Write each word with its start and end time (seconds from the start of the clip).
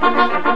Thank 0.00 0.46
you. 0.46 0.55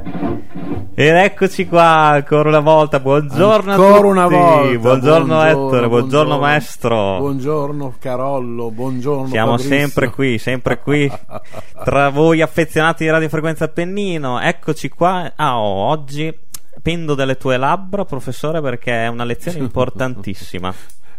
Ed 0.93 1.15
eccoci 1.15 1.67
qua 1.67 1.83
ancora 1.83 2.49
una 2.49 2.59
volta. 2.59 2.99
Buongiorno 2.99 3.71
Ancora 3.71 3.89
a 3.89 3.95
tutti. 3.95 4.05
una 4.07 4.27
volta. 4.27 4.77
Buongiorno, 4.79 5.43
Ettore, 5.43 5.87
buongiorno, 5.87 6.37
maestro. 6.39 7.17
Buongiorno 7.19 7.95
Carollo, 7.99 8.71
buongiorno 8.71 9.27
Siamo 9.27 9.57
Fabrizio. 9.57 9.77
sempre 9.77 10.09
qui, 10.09 10.37
sempre 10.37 10.79
qui 10.79 11.11
tra 11.83 12.09
voi 12.09 12.41
affezionati 12.41 13.03
di 13.03 13.09
radiofrequenza 13.09 13.65
Appennino. 13.65 14.39
Eccoci 14.39 14.89
qua. 14.89 15.31
Ah, 15.35 15.59
oh, 15.59 15.87
oggi 15.89 16.33
pendo 16.81 17.15
delle 17.15 17.37
tue 17.37 17.57
labbra, 17.57 18.05
professore, 18.05 18.61
perché 18.61 19.03
è 19.03 19.07
una 19.07 19.23
lezione 19.23 19.57
importantissima 19.63 20.73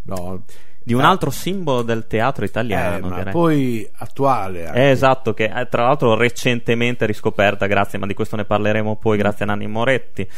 No, 0.05 0.43
di 0.85 0.95
un 0.95 1.01
Ah. 1.03 1.09
altro 1.11 1.31
simbolo 1.31 1.83
del 1.83 2.07
teatro 2.07 2.45
eh, 2.45 2.49
italiano. 2.49 3.09
ma 3.09 3.17
direi. 3.17 3.33
poi 3.33 3.89
attuale 3.97 4.67
anche. 4.67 4.79
Eh, 4.81 4.91
esatto, 4.91 5.33
che 5.35 5.45
eh, 5.45 5.69
tra 5.69 5.85
l'altro 5.85 6.15
recentemente 6.15 7.07
riscoperta, 7.07 7.67
grazie, 7.67 7.99
ma 7.99 8.07
di 8.07 8.15
questo 8.15 8.37
ne 8.37 8.45
parleremo 8.45 8.97
poi, 8.97 9.17
grazie 9.19 9.45
a 9.45 9.49
Nanni 9.49 9.67
Moretti. 9.67 10.29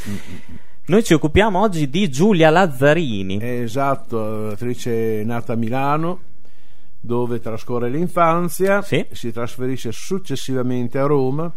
Noi 0.87 1.03
ci 1.03 1.15
occupiamo 1.15 1.59
oggi 1.61 1.89
di 1.89 2.11
Giulia 2.11 2.51
Lazzarini. 2.51 3.39
Esatto, 3.41 4.49
attrice 4.49 5.23
nata 5.25 5.55
a 5.55 5.57
Milano 5.57 6.21
dove 7.01 7.41
trascorre 7.41 7.89
l'infanzia, 7.91 8.81
Sì. 8.83 9.05
si 9.11 9.31
trasferisce 9.33 9.93
successivamente 9.93 10.99
a 10.99 11.07
Roma 11.07 11.51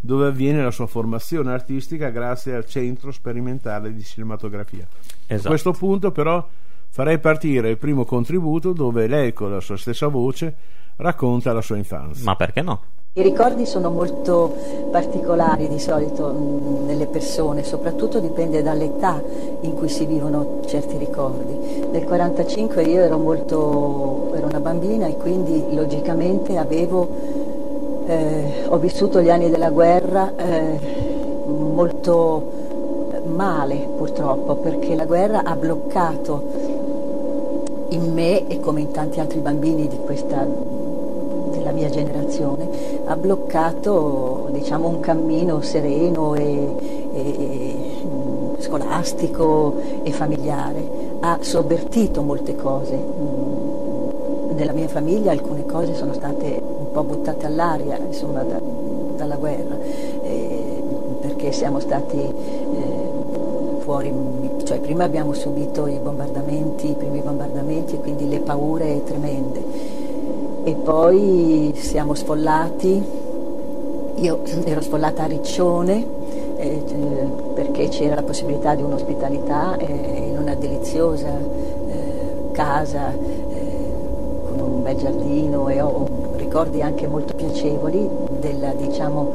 dove 0.00 0.26
avviene 0.26 0.62
la 0.62 0.70
sua 0.70 0.86
formazione 0.86 1.50
artistica 1.52 2.10
grazie 2.10 2.54
al 2.54 2.66
Centro 2.66 3.10
Sperimentale 3.10 3.94
di 3.94 4.02
Cinematografia. 4.02 4.86
Esatto. 5.26 5.46
A 5.46 5.50
questo 5.50 5.72
punto 5.72 6.10
però 6.10 6.46
farei 6.94 7.18
partire 7.18 7.70
il 7.70 7.76
primo 7.76 8.04
contributo 8.04 8.72
dove 8.72 9.08
lei 9.08 9.32
con 9.32 9.50
la 9.50 9.58
sua 9.58 9.76
stessa 9.76 10.06
voce 10.06 10.54
racconta 10.98 11.52
la 11.52 11.60
sua 11.60 11.76
infanzia. 11.76 12.22
Ma 12.22 12.36
perché 12.36 12.62
no? 12.62 12.82
I 13.14 13.22
ricordi 13.22 13.66
sono 13.66 13.90
molto 13.90 14.54
particolari 14.92 15.66
di 15.66 15.80
solito 15.80 16.28
mh, 16.28 16.86
nelle 16.86 17.06
persone, 17.06 17.64
soprattutto 17.64 18.20
dipende 18.20 18.62
dall'età 18.62 19.20
in 19.62 19.74
cui 19.74 19.88
si 19.88 20.06
vivono 20.06 20.60
certi 20.66 20.96
ricordi. 20.96 21.84
Nel 21.90 22.04
45 22.04 22.82
io 22.84 23.00
ero 23.00 23.18
molto 23.18 24.32
ero 24.32 24.46
una 24.46 24.60
bambina 24.60 25.08
e 25.08 25.16
quindi 25.16 25.74
logicamente 25.74 26.58
avevo 26.58 27.08
eh, 28.06 28.66
ho 28.68 28.78
vissuto 28.78 29.20
gli 29.20 29.30
anni 29.30 29.50
della 29.50 29.70
guerra 29.70 30.32
eh, 30.36 30.78
molto 31.48 32.62
male 33.24 33.88
purtroppo 33.96 34.56
perché 34.56 34.94
la 34.94 35.06
guerra 35.06 35.42
ha 35.42 35.56
bloccato 35.56 36.73
in 37.94 38.12
me 38.12 38.46
e 38.46 38.60
come 38.60 38.80
in 38.80 38.90
tanti 38.90 39.20
altri 39.20 39.38
bambini 39.40 39.88
questa 40.04 40.46
della 41.50 41.70
mia 41.70 41.88
generazione 41.88 42.68
ha 43.04 43.16
bloccato 43.16 44.48
diciamo 44.50 44.88
un 44.88 45.00
cammino 45.00 45.60
sereno 45.60 46.34
e, 46.34 46.76
e, 47.12 47.74
mm, 48.04 48.54
scolastico 48.58 49.74
e 50.02 50.10
familiare. 50.10 51.02
Ha 51.20 51.38
sovvertito 51.40 52.22
molte 52.22 52.54
cose 52.56 52.96
Mm, 52.96 54.56
nella 54.56 54.72
mia 54.72 54.88
famiglia 54.88 55.32
alcune 55.32 55.64
cose 55.66 55.94
sono 55.94 56.12
state 56.12 56.60
un 56.62 56.92
po' 56.92 57.02
buttate 57.02 57.46
all'aria 57.46 57.98
insomma 57.98 58.42
da- 58.42 58.60
dalla 59.16 59.36
guerra 59.36 59.76
eh, 60.22 60.82
perché 61.20 61.50
siamo 61.52 61.80
stati 61.80 62.18
eh, 62.18 62.93
fuori, 63.84 64.10
cioè 64.64 64.80
prima 64.80 65.04
abbiamo 65.04 65.34
subito 65.34 65.86
i 65.86 65.98
bombardamenti, 65.98 66.90
i 66.90 66.94
primi 66.94 67.20
bombardamenti 67.20 67.96
e 67.96 67.98
quindi 67.98 68.26
le 68.30 68.40
paure 68.40 69.04
tremende. 69.04 69.62
E 70.64 70.72
poi 70.72 71.74
siamo 71.76 72.14
sfollati, 72.14 73.02
io 74.14 74.40
ero 74.64 74.80
sfollata 74.80 75.24
a 75.24 75.26
Riccione 75.26 76.06
eh, 76.56 76.82
eh, 76.86 77.26
perché 77.52 77.88
c'era 77.88 78.14
la 78.14 78.22
possibilità 78.22 78.74
di 78.74 78.82
un'ospitalità 78.82 79.76
eh, 79.76 80.28
in 80.30 80.38
una 80.38 80.54
deliziosa 80.54 81.28
eh, 81.28 82.50
casa 82.52 83.12
eh, 83.12 83.92
con 84.48 84.60
un 84.60 84.82
bel 84.82 84.96
giardino 84.96 85.68
e 85.68 85.82
ho 85.82 86.06
ricordi 86.36 86.80
anche 86.80 87.06
molto 87.06 87.34
piacevoli 87.34 88.08
della 88.40 88.72
diciamo 88.72 89.32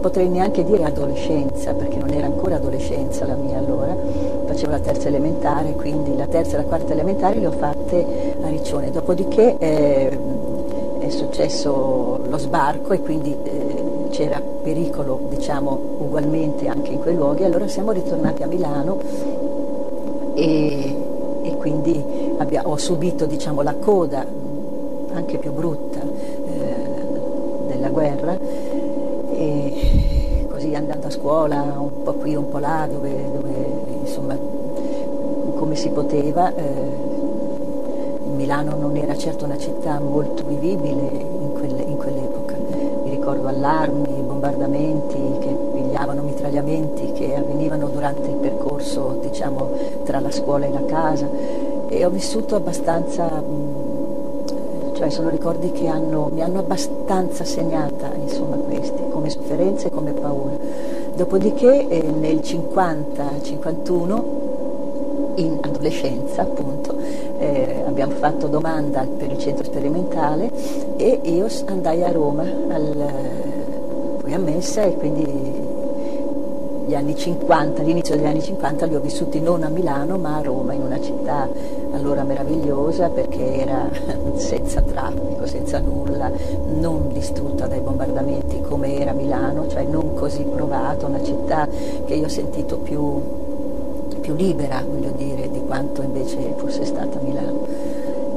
potrei 0.00 0.28
neanche 0.28 0.64
dire 0.64 0.84
adolescenza, 0.84 1.72
perché 1.74 1.96
non 1.96 2.10
era 2.10 2.26
ancora 2.26 2.56
adolescenza 2.56 3.26
la 3.26 3.34
mia 3.34 3.58
allora, 3.58 3.96
facevo 4.46 4.70
la 4.70 4.78
terza 4.78 5.08
elementare, 5.08 5.72
quindi 5.72 6.16
la 6.16 6.26
terza 6.26 6.54
e 6.54 6.62
la 6.62 6.64
quarta 6.64 6.92
elementare 6.92 7.38
le 7.38 7.46
ho 7.46 7.52
fatte 7.52 8.34
a 8.40 8.48
Riccione, 8.48 8.90
dopodiché 8.90 9.56
eh, 9.58 10.18
è 10.98 11.08
successo 11.10 12.20
lo 12.28 12.38
sbarco 12.38 12.92
e 12.92 13.00
quindi 13.00 13.36
eh, 13.42 13.84
c'era 14.10 14.40
pericolo 14.40 15.20
diciamo 15.28 15.78
ugualmente 15.98 16.68
anche 16.68 16.92
in 16.92 17.00
quei 17.00 17.14
luoghi, 17.14 17.44
allora 17.44 17.68
siamo 17.68 17.92
ritornati 17.92 18.42
a 18.42 18.46
Milano 18.46 18.98
e, 20.34 20.96
e 21.42 21.56
quindi 21.56 22.02
abbia- 22.38 22.62
ho 22.66 22.76
subito 22.76 23.26
diciamo, 23.26 23.62
la 23.62 23.74
coda 23.74 24.24
anche 25.12 25.38
più 25.38 25.52
brutta 25.52 26.00
eh, 26.00 27.68
della 27.68 27.88
guerra 27.88 28.36
e 29.36 30.46
così 30.48 30.74
andando 30.74 31.06
a 31.06 31.10
scuola 31.10 31.60
un 31.78 32.02
po' 32.02 32.14
qui 32.14 32.34
un 32.34 32.48
po' 32.48 32.58
là 32.58 32.88
dove, 32.90 33.10
dove, 33.32 33.52
insomma 34.00 34.36
come 35.54 35.74
si 35.76 35.90
poteva 35.90 36.54
eh, 36.54 37.14
Milano 38.36 38.76
non 38.76 38.96
era 38.96 39.16
certo 39.16 39.44
una 39.44 39.56
città 39.56 39.98
molto 39.98 40.44
vivibile 40.46 41.10
in, 41.40 41.52
quelle- 41.52 41.82
in 41.82 41.96
quell'epoca. 41.96 42.54
Mi 43.02 43.10
ricordo 43.10 43.48
allarmi, 43.48 44.22
bombardamenti 44.22 45.18
che 45.40 45.56
pigliavano 45.72 46.22
mitragliamenti 46.22 47.12
che 47.12 47.34
avvenivano 47.34 47.88
durante 47.88 48.28
il 48.28 48.36
percorso 48.36 49.18
diciamo 49.22 49.70
tra 50.04 50.20
la 50.20 50.30
scuola 50.30 50.66
e 50.66 50.70
la 50.70 50.84
casa. 50.84 51.28
E 51.88 52.04
ho 52.04 52.10
vissuto 52.10 52.56
abbastanza 52.56 53.42
cioè 54.96 55.10
sono 55.10 55.28
ricordi 55.28 55.70
che 55.72 55.86
hanno- 55.88 56.30
mi 56.32 56.42
hanno 56.42 56.60
abbastanza 56.60 57.44
segnata 57.44 58.10
insomma 58.14 58.56
questi 58.56 59.02
come 59.10 59.28
sofferenze 59.28 59.88
e 59.88 59.90
come 59.90 60.12
paura. 60.12 60.56
Dopodiché 61.14 61.86
eh, 61.88 62.02
nel 62.02 62.36
50-51 62.36 64.22
in 65.36 65.58
adolescenza 65.60 66.42
appunto 66.42 66.96
eh, 67.38 67.82
abbiamo 67.86 68.14
fatto 68.14 68.46
domanda 68.46 69.06
per 69.18 69.30
il 69.30 69.38
centro 69.38 69.64
sperimentale 69.64 70.50
e 70.96 71.20
io 71.24 71.46
andai 71.66 72.02
a 72.02 72.10
Roma 72.10 72.42
al, 72.68 73.10
fui 74.18 74.32
ammessa 74.32 74.82
e 74.82 74.94
quindi 74.96 75.75
gli 76.86 76.94
anni 76.94 77.16
50, 77.16 77.82
l'inizio 77.82 78.14
degli 78.14 78.26
anni 78.26 78.40
50 78.40 78.86
li 78.86 78.94
ho 78.94 79.00
vissuti 79.00 79.40
non 79.40 79.64
a 79.64 79.68
Milano 79.68 80.18
ma 80.18 80.36
a 80.36 80.42
Roma, 80.42 80.72
in 80.72 80.82
una 80.82 81.00
città 81.00 81.48
allora 81.92 82.22
meravigliosa 82.22 83.08
perché 83.08 83.56
era 83.56 83.88
senza 84.36 84.80
traffico, 84.82 85.46
senza 85.46 85.80
nulla, 85.80 86.30
non 86.78 87.08
distrutta 87.12 87.66
dai 87.66 87.80
bombardamenti 87.80 88.60
come 88.60 89.00
era 89.00 89.12
Milano, 89.12 89.66
cioè 89.66 89.82
non 89.82 90.14
così 90.14 90.44
provata, 90.44 91.06
una 91.06 91.22
città 91.24 91.66
che 92.04 92.14
io 92.14 92.26
ho 92.26 92.28
sentito 92.28 92.76
più, 92.76 93.20
più 94.20 94.34
libera, 94.34 94.80
voglio 94.88 95.10
dire, 95.16 95.50
di 95.50 95.62
quanto 95.66 96.02
invece 96.02 96.54
fosse 96.56 96.84
stata 96.84 97.18
Milano. 97.20 97.66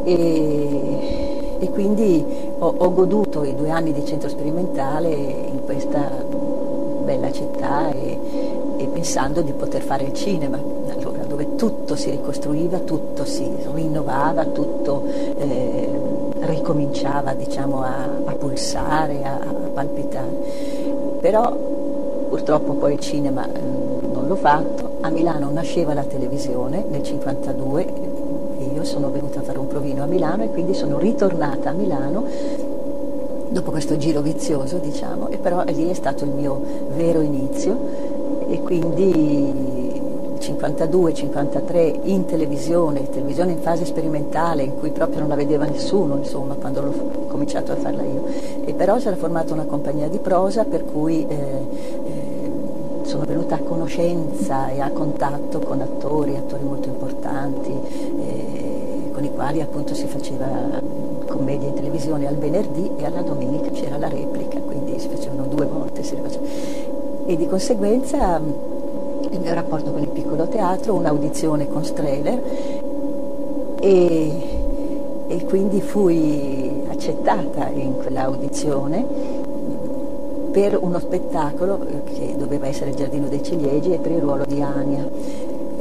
E, 0.05 1.57
e 1.59 1.69
quindi 1.69 2.25
ho, 2.57 2.73
ho 2.77 2.93
goduto 2.93 3.43
i 3.43 3.53
due 3.53 3.69
anni 3.69 3.93
di 3.93 4.03
centro 4.05 4.27
sperimentale 4.27 5.13
in 5.13 5.63
questa 5.65 6.27
bella 7.09 7.31
città 7.31 7.89
e, 7.89 8.19
e 8.77 8.85
pensando 8.85 9.41
di 9.41 9.51
poter 9.53 9.81
fare 9.81 10.03
il 10.03 10.13
cinema, 10.13 10.59
allora, 10.89 11.23
dove 11.23 11.55
tutto 11.55 11.95
si 11.95 12.11
ricostruiva, 12.11 12.77
tutto 12.79 13.25
si 13.25 13.51
rinnovava, 13.73 14.45
tutto 14.45 15.05
eh, 15.37 15.89
ricominciava 16.41 17.33
diciamo, 17.33 17.81
a, 17.81 18.09
a 18.25 18.33
pulsare, 18.33 19.23
a, 19.23 19.39
a 19.39 19.69
palpitare. 19.73 21.17
Però 21.19 21.51
purtroppo 22.29 22.73
poi 22.73 22.93
il 22.93 22.99
cinema 22.99 23.43
eh, 23.51 23.59
non 23.59 24.27
l'ho 24.27 24.35
fatto, 24.35 24.97
a 25.01 25.09
Milano 25.09 25.49
nasceva 25.49 25.95
la 25.95 26.03
televisione 26.03 26.85
nel 26.87 27.01
52, 27.01 27.87
io 28.71 28.83
sono 28.83 29.09
venuta 29.09 29.39
a 29.39 29.43
fare 29.43 29.57
un 29.57 29.65
provino 29.65 30.03
a 30.03 30.05
Milano 30.05 30.43
e 30.43 30.49
quindi 30.49 30.75
sono 30.75 30.99
ritornata 30.99 31.71
a 31.71 31.73
Milano 31.73 32.68
dopo 33.49 33.71
questo 33.71 33.97
giro 33.97 34.21
vizioso, 34.21 34.77
diciamo, 34.77 35.29
e 35.29 35.37
però 35.37 35.63
lì 35.65 35.89
è 35.89 35.93
stato 35.93 36.23
il 36.23 36.31
mio 36.31 36.61
vero 36.95 37.21
inizio 37.21 37.77
e 38.47 38.61
quindi 38.61 40.07
52-53 40.39 41.99
in 42.03 42.25
televisione, 42.25 43.09
televisione 43.09 43.51
in 43.51 43.59
fase 43.59 43.85
sperimentale 43.85 44.63
in 44.63 44.77
cui 44.77 44.91
proprio 44.91 45.19
non 45.19 45.29
la 45.29 45.35
vedeva 45.35 45.65
nessuno, 45.65 46.17
insomma, 46.17 46.55
quando 46.55 46.81
l'ho 46.81 46.93
cominciato 47.27 47.71
a 47.71 47.75
farla 47.75 48.03
io. 48.03 48.25
E 48.65 48.73
però 48.73 48.97
si 48.99 49.07
era 49.07 49.15
formata 49.15 49.53
una 49.53 49.65
compagnia 49.65 50.07
di 50.07 50.19
prosa 50.19 50.63
per 50.63 50.85
cui 50.85 51.25
eh, 51.27 51.35
eh, 51.35 52.51
sono 53.03 53.23
venuta 53.25 53.55
a 53.55 53.59
conoscenza 53.59 54.69
e 54.69 54.79
a 54.79 54.89
contatto 54.91 55.59
con 55.59 55.81
attori, 55.81 56.35
attori 56.35 56.63
molto 56.63 56.87
importanti, 56.87 57.71
eh, 57.71 59.09
con 59.11 59.23
i 59.23 59.31
quali 59.31 59.61
appunto 59.61 59.93
si 59.93 60.05
faceva 60.05 60.78
commedia 61.39 61.69
in 61.69 61.73
televisione 61.73 62.27
al 62.27 62.35
venerdì 62.35 62.91
e 62.97 63.05
alla 63.05 63.21
domenica 63.21 63.69
c'era 63.71 63.97
la 63.97 64.09
replica, 64.09 64.59
quindi 64.59 64.99
si 64.99 65.07
facevano 65.07 65.45
due 65.45 65.65
volte. 65.65 65.87
E 67.25 67.35
di 67.37 67.47
conseguenza 67.47 68.41
il 69.29 69.39
mio 69.39 69.53
rapporto 69.53 69.91
con 69.91 70.01
il 70.01 70.09
piccolo 70.09 70.47
teatro, 70.47 70.95
un'audizione 70.95 71.69
con 71.69 71.85
Strehler 71.85 72.41
e, 73.79 74.31
e 75.27 75.45
quindi 75.45 75.79
fui 75.79 76.83
accettata 76.89 77.69
in 77.69 77.95
quell'audizione 77.95 79.05
per 80.51 80.77
uno 80.81 80.99
spettacolo 80.99 81.79
che 82.05 82.35
doveva 82.35 82.67
essere 82.67 82.89
il 82.89 82.97
Giardino 82.97 83.27
dei 83.27 83.43
Ciliegi 83.43 83.93
e 83.93 83.99
per 83.99 84.11
il 84.11 84.19
ruolo 84.19 84.43
di 84.45 84.61
Ania. 84.61 85.07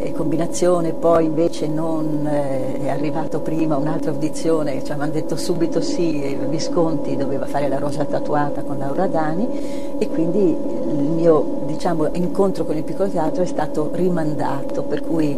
E 0.01 0.13
combinazione 0.13 0.93
poi 0.93 1.25
invece 1.25 1.67
non 1.67 2.25
eh, 2.25 2.81
è 2.83 2.89
arrivato 2.89 3.41
prima 3.41 3.77
un'altra 3.77 4.13
audizione, 4.13 4.83
cioè 4.85 4.97
hanno 4.97 5.11
detto 5.11 5.37
subito 5.37 5.81
sì, 5.81 6.37
Visconti 6.49 7.17
doveva 7.17 7.47
fare 7.47 7.69
la 7.69 7.79
rosa 7.79 8.05
tatuata 8.05 8.63
con 8.63 8.79
Laura 8.79 9.09
Dani 9.09 9.97
e 9.99 10.09
quindi 10.09 10.39
il 10.39 11.11
mio 11.11 11.63
diciamo, 11.67 12.11
incontro 12.13 12.65
con 12.65 12.77
il 12.77 12.85
piccolo 12.85 13.09
teatro 13.09 13.43
è 13.43 13.47
stato 13.47 13.91
rimandato, 13.93 14.83
per 14.83 15.03
cui 15.03 15.37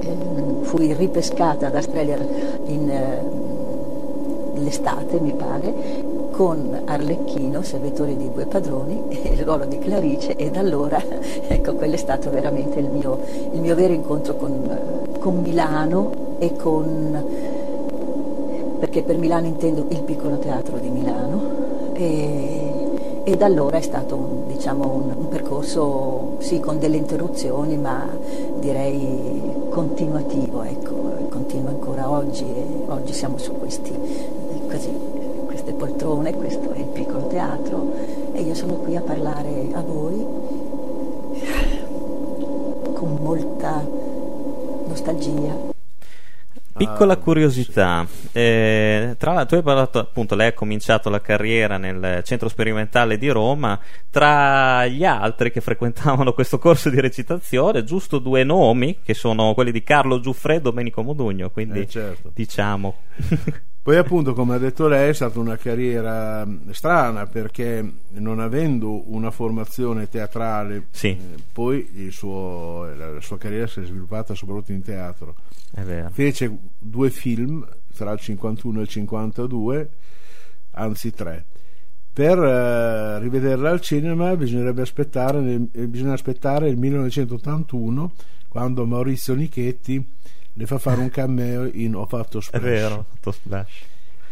eh, 0.00 0.16
fui 0.62 0.92
ripescata 0.92 1.70
da 1.70 1.80
Streller 1.80 2.26
in, 2.66 2.90
eh, 2.90 3.22
l'estate, 4.60 5.20
mi 5.20 5.32
pare, 5.32 5.74
con 6.38 6.82
Arlecchino, 6.84 7.62
servitore 7.62 8.16
di 8.16 8.30
due 8.30 8.46
padroni, 8.46 9.06
il 9.32 9.44
ruolo 9.44 9.64
di 9.64 9.76
Clarice 9.80 10.36
e 10.36 10.52
da 10.52 10.60
allora, 10.60 11.02
ecco, 11.48 11.74
quello 11.74 11.94
è 11.94 11.96
stato 11.96 12.30
veramente 12.30 12.78
il 12.78 12.88
mio, 12.88 13.18
il 13.50 13.60
mio 13.60 13.74
vero 13.74 13.92
incontro 13.92 14.36
con, 14.36 15.08
con 15.18 15.40
Milano 15.40 16.36
e 16.38 16.54
con, 16.54 17.24
perché 18.78 19.02
per 19.02 19.18
Milano 19.18 19.46
intendo 19.46 19.86
il 19.88 20.00
piccolo 20.02 20.38
teatro 20.38 20.78
di 20.78 20.88
Milano. 20.90 21.40
E, 21.94 22.86
e 23.24 23.36
da 23.36 23.46
allora 23.46 23.78
è 23.78 23.82
stato 23.82 24.14
un, 24.14 24.46
diciamo, 24.46 24.86
un, 24.86 25.14
un 25.18 25.28
percorso 25.28 26.36
sì, 26.38 26.60
con 26.60 26.78
delle 26.78 26.98
interruzioni 26.98 27.76
ma 27.76 28.08
direi 28.60 29.66
continuativo, 29.70 30.62
ecco, 30.62 30.94
continua 31.30 31.70
ancora 31.70 32.08
oggi 32.08 32.44
e 32.44 32.84
oggi 32.86 33.12
siamo 33.12 33.38
su 33.38 33.58
questi, 33.58 33.92
così, 34.70 35.17
queste 35.68 35.72
poltrone, 35.74 36.32
questo 36.34 36.72
è 36.72 36.78
il 36.78 36.86
piccolo 36.86 37.26
teatro 37.26 38.32
e 38.32 38.40
io 38.40 38.54
sono 38.54 38.74
qui 38.74 38.96
a 38.96 39.00
parlare 39.00 39.68
a 39.74 39.80
voi 39.80 40.24
con 42.94 43.18
molta 43.20 43.86
nostalgia. 44.86 45.76
Piccola 46.78 47.16
curiosità, 47.16 48.06
eh, 48.30 49.16
tra 49.18 49.32
l'altro 49.32 49.48
tu 49.48 49.54
hai 49.56 49.62
parlato 49.62 49.98
appunto, 49.98 50.36
lei 50.36 50.46
ha 50.46 50.52
cominciato 50.52 51.10
la 51.10 51.20
carriera 51.20 51.76
nel 51.76 52.22
centro 52.24 52.48
sperimentale 52.48 53.18
di 53.18 53.28
Roma, 53.30 53.78
tra 54.10 54.86
gli 54.86 55.04
altri 55.04 55.50
che 55.50 55.60
frequentavano 55.60 56.32
questo 56.32 56.58
corso 56.58 56.88
di 56.88 57.00
recitazione, 57.00 57.82
giusto 57.82 58.20
due 58.20 58.44
nomi 58.44 59.00
che 59.02 59.14
sono 59.14 59.54
quelli 59.54 59.72
di 59.72 59.82
Carlo 59.82 60.20
Giuffre 60.20 60.54
e 60.54 60.60
Domenico 60.60 61.02
Modugno, 61.02 61.50
quindi 61.50 61.80
Eh, 61.80 61.88
certo. 61.88 62.30
diciamo. 62.32 62.94
Poi 63.88 63.96
appunto, 63.96 64.34
come 64.34 64.54
ha 64.54 64.58
detto 64.58 64.86
lei, 64.86 65.08
è 65.08 65.12
stata 65.14 65.40
una 65.40 65.56
carriera 65.56 66.44
mh, 66.44 66.72
strana 66.72 67.24
perché 67.24 67.90
non 68.16 68.38
avendo 68.38 69.10
una 69.10 69.30
formazione 69.30 70.10
teatrale, 70.10 70.88
Sì. 70.90 71.06
eh, 71.06 71.18
poi 71.50 71.88
il 71.94 72.12
suo- 72.12 72.84
la, 72.94 73.18
sua 73.22 73.38
carriera 73.38 73.66
si 73.66 73.80
è 73.80 73.84
sviluppata 73.86 74.34
soprattutto 74.34 74.72
in 74.72 74.82
teatro. 74.82 75.36
Fece 76.10 76.54
due 76.78 77.08
film 77.08 77.66
tra 77.94 78.12
il 78.12 78.20
51 78.20 78.78
e 78.80 78.82
il 78.82 78.88
52, 78.88 79.90
anzi 80.72 81.14
tre. 81.14 81.46
Per 82.12 82.38
eh, 82.38 83.18
rivederla 83.20 83.70
al 83.70 83.80
cinema 83.80 84.36
bisognerebbe 84.36 84.82
aspettare, 84.82 85.66
eh, 85.72 85.86
bisogna 85.86 86.12
aspettare 86.12 86.68
il 86.68 86.76
1981 86.76 88.12
quando 88.48 88.84
Maurizio 88.84 89.34
Nichetti 89.34 90.04
le 90.52 90.66
fa 90.66 90.78
fare 90.78 91.00
un 91.00 91.08
cameo 91.10 91.64
in 91.72 91.94
Ho 91.94 92.06
fatto 92.06 92.38
È 92.38 92.42
Splash. 92.42 92.62
vero, 92.62 93.04
tutto 93.14 93.30
splash. 93.32 93.72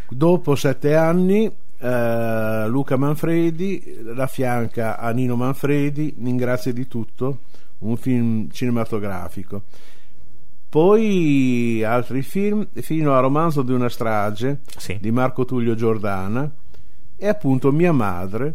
Dopo 0.08 0.54
sette 0.54 0.94
anni 0.94 1.44
eh, 1.78 2.64
Luca 2.68 2.96
Manfredi 2.96 4.00
la 4.14 4.26
fianca 4.26 4.98
a 4.98 5.10
Nino 5.10 5.36
Manfredi 5.36 6.14
in 6.18 6.36
Grazie 6.36 6.72
di 6.72 6.86
tutto, 6.86 7.40
un 7.78 7.96
film 7.96 8.48
cinematografico. 8.50 9.62
Poi 10.68 11.82
altri 11.84 12.22
film, 12.22 12.66
fino 12.74 13.14
a 13.16 13.20
Romanzo 13.20 13.62
di 13.62 13.72
una 13.72 13.88
strage 13.88 14.60
Sì. 14.76 14.98
di 15.00 15.10
Marco 15.10 15.44
Tullio 15.44 15.74
Giordana 15.74 16.50
e 17.16 17.28
appunto 17.28 17.72
Mia 17.72 17.92
madre 17.92 18.54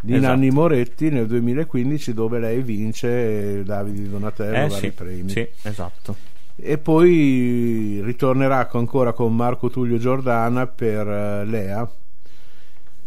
di 0.00 0.14
Esatto. 0.14 0.26
Nanni 0.34 0.50
Moretti 0.50 1.08
nel 1.10 1.26
2015 1.26 2.12
dove 2.12 2.38
lei 2.38 2.62
vince 2.62 3.62
Davide 3.64 4.08
Donatello 4.10 4.56
Eh 4.56 4.68
vari 4.68 4.74
sì, 4.74 4.90
premi 4.92 5.28
sì, 5.30 5.48
esatto. 5.62 6.16
E 6.60 6.76
poi 6.78 8.00
ritornerà 8.04 8.66
co- 8.66 8.78
ancora 8.78 9.12
con 9.12 9.34
Marco 9.34 9.70
Tullio 9.70 9.98
Giordana 9.98 10.66
per 10.66 11.06
eh, 11.06 11.44
Lea 11.44 11.88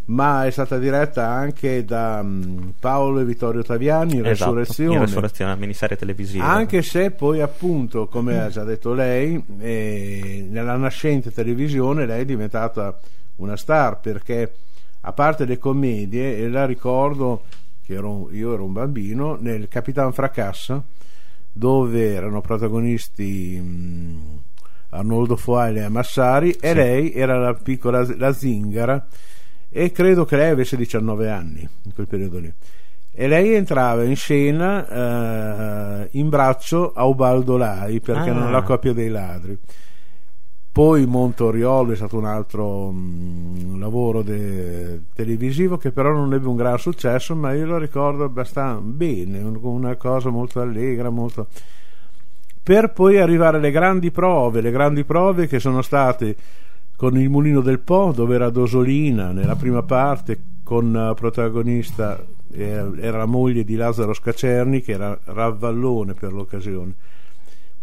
ma 0.04 0.46
è 0.46 0.52
stata 0.52 0.78
diretta 0.78 1.28
anche 1.28 1.86
da 1.86 2.22
mm, 2.24 2.70
Paolo 2.80 3.20
e 3.20 3.26
Vittorio 3.26 3.62
Taviani 3.62 4.16
in 4.18 4.26
Esatto, 4.26 4.54
Resurrezione 4.54 4.94
in 4.96 5.00
Resurrezione, 5.02 5.56
miniserie 5.56 5.96
televisiva. 5.96 6.46
anche 6.46 6.82
se 6.82 7.12
poi 7.12 7.40
appunto 7.42 8.08
come 8.08 8.40
ha 8.42 8.50
già 8.50 8.64
detto 8.64 8.94
lei 8.94 9.42
eh, 9.60 10.48
nella 10.50 10.76
nascente 10.76 11.32
televisione 11.32 12.06
lei 12.06 12.22
è 12.22 12.26
diventata 12.26 12.98
una 13.38 13.56
star 13.56 14.00
perché 14.00 14.54
a 15.02 15.14
parte 15.14 15.46
le 15.46 15.58
commedie 15.58 16.38
e 16.38 16.50
la 16.50 16.66
ricordo 16.66 17.44
che 17.86 17.94
ero- 17.94 18.30
io 18.32 18.54
ero 18.54 18.64
un 18.64 18.74
bambino 18.74 19.38
nel 19.40 19.68
Capitan 19.68 20.12
Fracassa 20.14 20.82
dove 21.52 22.14
erano 22.14 22.42
protagonisti 22.42 23.60
mh, 23.60 24.40
Arnoldo 24.90 25.36
Foà 25.36 25.70
e 25.70 25.88
Massari 25.90 26.52
e 26.52 26.70
Sì. 26.70 26.74
lei 26.74 27.14
era 27.14 27.38
la 27.40 27.54
piccola 27.54 28.06
la 28.18 28.34
zingara 28.34 29.06
e 29.70 29.92
credo 29.92 30.26
che 30.26 30.36
lei 30.36 30.50
avesse 30.50 30.76
19 30.78 31.30
anni 31.30 31.68
in 31.84 31.94
quel 31.94 32.08
periodo 32.08 32.40
lì 32.40 32.54
e 33.14 33.28
lei 33.28 33.54
entrava 33.54 34.04
in 34.04 34.16
scena 34.16 34.88
eh, 36.04 36.08
in 36.12 36.30
braccio 36.30 36.94
a 36.94 37.04
Ubaldo 37.06 37.58
Lai 37.58 38.00
perché 38.00 38.30
Ah. 38.30 38.34
non 38.34 38.52
la 38.52 38.62
coppia 38.64 38.94
dei 38.94 39.10
ladri 39.10 39.58
poi 40.72 41.06
Montoriolo 41.06 41.92
è 41.92 41.96
stato 41.98 42.18
un 42.18 42.26
altro 42.26 42.92
mm, 42.92 43.78
lavoro 43.80 44.22
de- 44.22 45.02
televisivo 45.14 45.78
che 45.78 45.92
però 45.92 46.14
non 46.14 46.34
ebbe 46.34 46.48
un 46.48 46.56
gran 46.56 46.78
successo 46.78 47.36
ma 47.36 47.54
io 47.54 47.66
lo 47.66 47.78
ricordo 47.78 48.24
abbastanza 48.24 48.80
bene 48.82 49.40
un- 49.40 49.60
una 49.62 49.96
cosa 49.96 50.30
molto 50.30 50.62
allegra 50.62 51.10
molto 51.10 51.48
per 52.64 52.94
poi 52.94 53.18
arrivare 53.18 53.58
alle 53.58 53.72
grandi 53.72 54.12
prove 54.12 54.62
le 54.62 54.72
grandi 54.72 55.04
prove 55.04 55.48
che 55.48 55.60
sono 55.60 55.82
state 55.82 56.36
con 56.96 57.18
il 57.18 57.30
Mulino 57.30 57.60
del 57.62 57.80
Po 57.80 58.14
dove 58.16 58.36
era 58.36 58.50
Dosolina 58.50 59.32
nella 59.34 59.56
prima 59.58 59.84
parte 59.84 60.40
con 60.64 60.96
eh, 60.96 61.14
protagonista 61.16 62.24
eh, 62.54 62.92
era 62.98 63.18
la 63.18 63.26
moglie 63.26 63.66
di 63.66 63.76
Lazzaro 63.76 64.14
Scacerni 64.14 64.82
che 64.82 64.94
era 64.94 65.20
Ravallone 65.22 66.14
per 66.14 66.32
l'occasione 66.32 66.94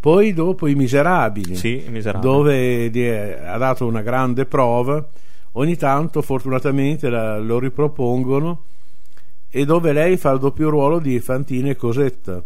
poi 0.00 0.32
dopo 0.32 0.66
I 0.66 0.74
Miserabili 0.74 1.56
Sì, 1.56 1.84
miserabile. 1.88 2.32
dove 2.32 2.90
di- 2.90 3.08
ha 3.08 3.56
dato 3.58 3.86
una 3.86 4.02
grande 4.02 4.44
prova 4.46 5.06
ogni 5.52 5.76
tanto 5.76 6.22
fortunatamente 6.22 7.08
la- 7.08 7.38
lo 7.38 7.58
ripropongono 7.58 8.62
e 9.50 9.64
dove 9.64 9.92
lei 9.92 10.16
fa 10.16 10.30
il 10.32 10.38
doppio 10.38 10.68
ruolo 10.68 10.98
di 10.98 11.18
Fantina 11.20 11.70
e 11.70 11.76
Cosetta 11.76 12.42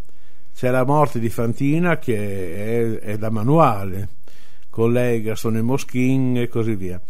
c'è 0.54 0.70
la 0.70 0.84
morte 0.84 1.18
di 1.18 1.28
Fantina 1.28 1.98
che 1.98 3.00
è, 3.00 3.12
è 3.12 3.18
da 3.18 3.30
manuale 3.30 4.08
con 4.70 4.92
lei 4.92 5.20
Gastone 5.22 5.60
Moschin 5.62 6.36
e 6.38 6.48
così 6.48 6.74
via 6.74 7.00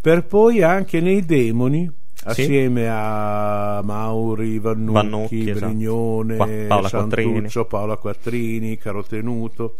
per 0.00 0.24
poi 0.24 0.62
anche 0.62 1.00
nei 1.00 1.24
Demoni 1.24 1.90
Sì. 2.14 2.28
assieme 2.28 2.88
a 2.88 3.80
Mauri, 3.82 4.58
Vannucchi, 4.58 4.92
Vannucchi, 4.92 5.50
esatto. 5.50 5.66
Brignone, 5.66 6.36
Qua- 6.36 6.48
Paola 6.68 6.90
Quattrini. 6.90 7.48
Paola 7.68 7.96
Quattrini, 7.96 8.76
Carotenuto 8.76 9.74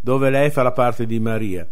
dove 0.00 0.30
lei 0.30 0.50
fa 0.50 0.62
la 0.62 0.72
parte 0.72 1.06
di 1.06 1.20
Maria 1.20 1.66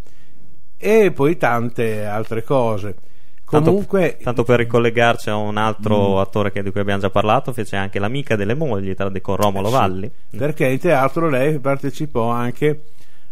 e 0.77 1.11
poi 1.13 1.37
tante 1.37 2.05
altre 2.05 2.45
cose. 2.45 2.97
Comunque, 3.45 4.11
tanto, 4.11 4.25
tanto 4.25 4.45
per 4.45 4.59
ricollegarci 4.59 5.31
a 5.31 5.37
un 5.37 5.57
altro 5.57 6.17
mm. 6.17 6.19
attore 6.19 6.53
che, 6.53 6.63
di 6.63 6.71
cui 6.71 6.81
abbiamo 6.81 7.01
già 7.01 7.09
parlato, 7.09 7.55
fece 7.55 7.77
anche 7.77 7.99
l'amica 7.99 8.37
delle 8.37 8.55
mogli 8.55 8.95
tra, 8.95 9.11
con 9.23 9.37
Romolo 9.37 9.69
eh, 9.69 9.71
Valli. 9.71 10.11
Perché 10.37 10.67
in 10.67 10.79
teatro 10.79 11.31
lei 11.31 11.59
partecipò 11.59 12.29
anche 12.29 12.83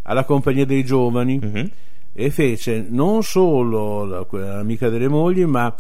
alla 0.03 0.25
compagnia 0.25 0.65
dei 0.65 0.85
giovani 0.85 1.39
mm-hmm. 1.45 1.67
e 2.15 2.31
fece 2.31 2.87
non 2.89 3.23
solo 3.23 4.27
l'amica 4.31 4.89
delle 4.89 5.09
mogli, 5.09 5.45
ma 5.45 5.75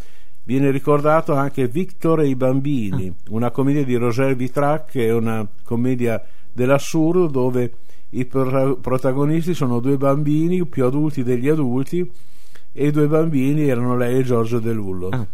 viene 0.46 0.70
ricordato 0.70 1.34
anche 1.34 1.66
Victor 1.66 2.20
e 2.20 2.28
i 2.28 2.36
bambini, 2.36 3.12
una 3.30 3.50
commedia 3.50 3.84
di 3.84 3.96
Roger 3.96 4.34
Vitrac 4.36 4.92
che 4.92 5.06
è 5.06 5.12
una 5.12 5.46
commedia 5.64 6.22
dell'assurdo 6.52 7.26
dove 7.26 7.72
i 8.10 8.24
protagonisti 8.24 9.54
sono 9.54 9.80
due 9.80 9.96
bambini 9.96 10.64
più 10.64 10.84
adulti 10.84 11.24
degli 11.24 11.48
adulti 11.48 12.08
e 12.72 12.86
i 12.86 12.90
due 12.92 13.08
bambini 13.08 13.68
erano 13.68 13.96
lei 13.96 14.20
e 14.20 14.22
Giorgio 14.22 14.60
De 14.60 14.72
Lullo. 14.72 15.08
Ah. 15.08 15.26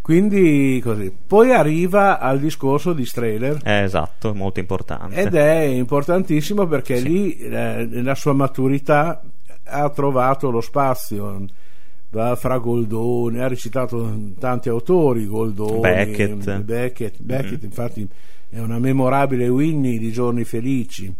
Quindi 0.00 0.80
così. 0.82 1.14
Poi 1.26 1.52
arriva 1.52 2.18
al 2.18 2.40
discorso 2.40 2.92
di 2.92 3.06
Strehler. 3.06 3.60
Eh, 3.62 3.84
esatto, 3.84 4.34
molto 4.34 4.58
importante. 4.58 5.14
Ed 5.14 5.34
è 5.34 5.60
importantissimo 5.60 6.66
perché 6.66 6.98
sì. 6.98 7.08
lì 7.08 7.36
eh, 7.36 7.86
nella 7.88 8.14
sua 8.14 8.34
maturità 8.34 9.22
ha 9.66 9.88
trovato 9.90 10.50
lo 10.50 10.60
spazio 10.60 11.46
fra 12.36 12.58
Goldoni, 12.58 13.40
ha 13.40 13.48
recitato 13.48 14.18
tanti 14.38 14.68
autori, 14.68 15.26
Goldoni, 15.26 15.80
Beckett. 15.80 16.60
Beckett, 16.60 17.20
Beckett 17.20 17.62
mm. 17.62 17.64
infatti 17.64 18.08
è 18.48 18.60
una 18.60 18.78
memorabile 18.78 19.48
Winnie 19.48 19.98
di 19.98 20.12
Giorni 20.12 20.44
Felici. 20.44 21.12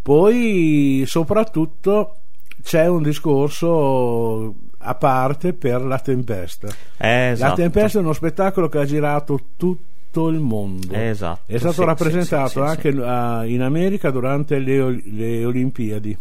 Poi 0.00 1.02
soprattutto 1.06 2.18
c'è 2.62 2.86
un 2.86 3.02
discorso 3.02 4.54
a 4.78 4.94
parte 4.94 5.52
per 5.52 5.82
La 5.82 5.98
Tempesta. 5.98 6.68
Eh, 6.96 7.30
esatto. 7.30 7.50
La 7.50 7.56
Tempesta 7.56 7.98
è 7.98 8.02
uno 8.02 8.12
spettacolo 8.12 8.68
che 8.68 8.78
ha 8.78 8.84
girato 8.84 9.40
tutto 9.56 10.28
il 10.28 10.38
mondo. 10.38 10.92
Esatto. 10.92 11.52
È 11.52 11.58
stato 11.58 11.80
sì, 11.80 11.84
rappresentato 11.84 12.48
sì, 12.48 12.54
sì, 12.54 12.60
anche 12.60 12.88
uh, 12.90 13.48
in 13.48 13.62
America 13.62 14.10
durante 14.10 14.60
le, 14.60 15.02
le 15.04 15.44
Olimpiadi. 15.44 16.16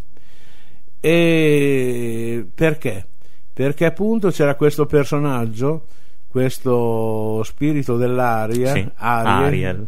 E 1.00 2.48
perché? 2.56 3.06
Perché 3.56 3.86
appunto 3.86 4.32
c'era 4.32 4.56
questo 4.56 4.86
personaggio, 4.86 5.86
questo 6.28 7.42
spirito 7.46 7.96
dell'aria, 7.96 8.72
Ariel, 8.72 8.92
Ariel. 8.96 9.88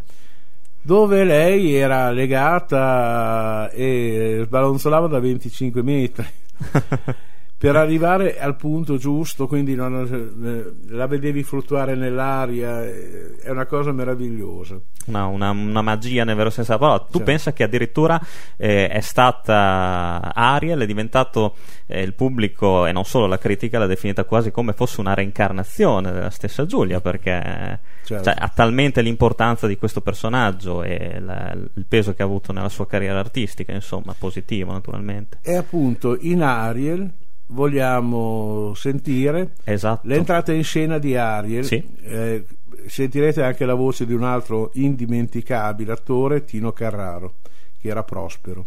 dove 0.82 1.26
lei 1.26 1.76
era 1.76 2.10
legata 2.12 3.70
e 3.72 4.44
sbalonzolava 4.46 5.08
da 5.08 5.20
25 5.20 5.82
metri 5.84 6.26
per 7.60 7.76
arrivare 7.76 8.40
al 8.40 8.56
punto 8.56 8.98
giusto, 8.98 9.48
quindi 9.48 9.74
non, 9.74 9.96
eh, 10.06 10.94
la 10.94 11.08
vedevi 11.08 11.42
fluttuare 11.42 11.96
nell'aria, 11.96 12.86
eh, 12.86 13.36
è 13.42 13.50
una 13.50 13.66
cosa 13.66 13.92
meravigliosa. 13.92 14.80
Una, 15.08 15.26
una, 15.26 15.50
una 15.50 15.82
magia 15.82 16.24
nel 16.24 16.36
vero 16.36 16.52
senso 16.52 16.74
della 16.74 16.84
parola. 16.84 17.06
Tu 17.06 17.18
certo. 17.18 17.26
pensa 17.26 17.54
che 17.54 17.64
addirittura 17.64 18.22
eh, 18.58 18.90
è 18.90 19.00
stata 19.00 20.34
Ariel, 20.36 20.82
è 20.82 20.86
diventato 20.86 21.56
eh, 21.88 22.04
il 22.04 22.14
pubblico 22.14 22.86
e 22.86 22.92
non 22.92 23.06
solo 23.06 23.26
la 23.26 23.40
critica 23.40 23.80
l'ha 23.80 23.88
definita 23.88 24.26
quasi 24.26 24.52
come 24.52 24.74
fosse 24.74 25.00
una 25.00 25.16
reincarnazione 25.16 26.12
della 26.12 26.30
stessa 26.30 26.68
Giulia, 26.68 27.02
perché 27.02 27.80
certo. 28.04 28.24
cioè, 28.24 28.36
ha 28.38 28.52
talmente 28.54 29.02
l'importanza 29.02 29.66
di 29.66 29.78
questo 29.78 30.02
personaggio 30.02 30.84
e 30.84 31.20
la, 31.20 31.54
il 31.54 31.86
peso 31.88 32.14
che 32.14 32.22
ha 32.22 32.26
avuto 32.26 32.52
nella 32.52 32.70
sua 32.70 32.86
carriera 32.86 33.18
artistica, 33.18 33.72
insomma, 33.72 34.14
positivo 34.16 34.74
naturalmente. 34.74 35.40
E 35.42 35.56
appunto 35.56 36.16
in 36.20 36.44
Ariel 36.44 37.12
vogliamo 37.48 38.74
sentire 38.76 39.54
esatto. 39.64 40.08
l'entrata 40.08 40.54
in 40.54 40.64
scena 40.64 40.98
di 40.98 41.16
Ariel. 41.16 41.66
Sì. 41.66 41.84
Eh, 42.02 42.46
sentirete 42.88 43.44
anche 43.44 43.66
la 43.66 43.74
voce 43.74 44.06
di 44.06 44.14
un 44.14 44.24
altro 44.24 44.72
indimenticabile 44.74 45.92
attore, 45.92 46.46
Tino 46.46 46.72
Carraro, 46.72 47.36
che 47.80 47.90
era 47.90 48.04
Prospero. 48.04 48.66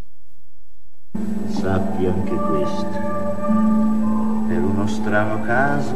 Sappi 1.48 2.06
anche 2.06 2.34
questo, 2.34 2.98
per 4.46 4.58
uno 4.58 4.86
strano 4.86 5.42
caso 5.42 5.92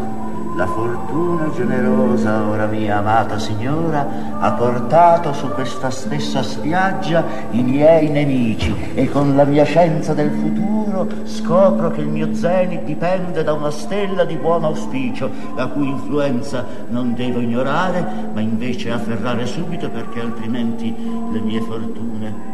la 0.56 0.66
fortuna 0.66 1.50
generosa, 1.52 2.46
ora 2.46 2.66
mia 2.66 2.98
amata 2.98 3.38
signora, 3.38 4.38
ha 4.38 4.52
portato 4.52 5.32
su 5.32 5.48
questa 5.48 5.90
stessa 5.90 6.42
spiaggia 6.42 7.24
i 7.50 7.62
miei 7.62 8.08
nemici 8.08 8.74
e 8.94 9.08
con 9.08 9.34
la 9.34 9.44
mia 9.44 9.64
scienza 9.64 10.14
del 10.14 10.30
futuro 10.30 11.08
scopro 11.24 11.90
che 11.90 12.02
il 12.02 12.08
mio 12.08 12.34
zenit 12.34 12.82
dipende 12.82 13.42
da 13.42 13.52
una 13.52 13.70
stella 13.70 14.24
di 14.24 14.36
buon 14.36 14.64
auspicio, 14.64 15.30
la 15.56 15.66
cui 15.68 15.88
influenza 15.88 16.64
non 16.88 17.14
devo 17.14 17.40
ignorare, 17.40 18.04
ma 18.32 18.40
invece 18.40 18.90
afferrare 18.90 19.46
subito 19.46 19.88
perché 19.88 20.20
altrimenti 20.20 20.94
le 21.32 21.40
mie 21.40 21.60
fortune 21.60 22.53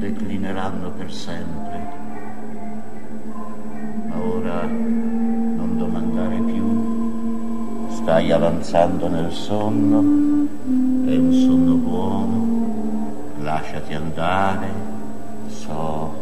declineranno 0.00 0.90
per 0.90 1.12
sempre. 1.12 1.78
Ma 4.06 4.16
ora 4.16 4.62
non 4.62 5.76
domandare 5.76 6.36
più. 6.40 7.88
Stai 7.90 8.32
avanzando 8.32 9.08
nel 9.08 9.30
sonno, 9.30 9.98
è 11.06 11.16
un 11.16 11.32
sonno 11.32 11.74
buono, 11.74 13.12
lasciati 13.42 13.92
andare, 13.92 14.68
so 15.48 16.14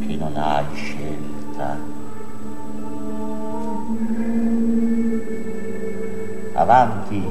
che 0.00 0.16
non 0.16 0.32
hai 0.36 0.64
scelta. 0.72 1.92
Avanti, 6.54 7.22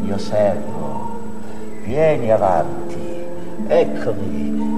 mio 0.00 0.18
servo, 0.18 1.20
vieni 1.84 2.30
avanti, 2.30 2.96
eccomi, 3.66 4.77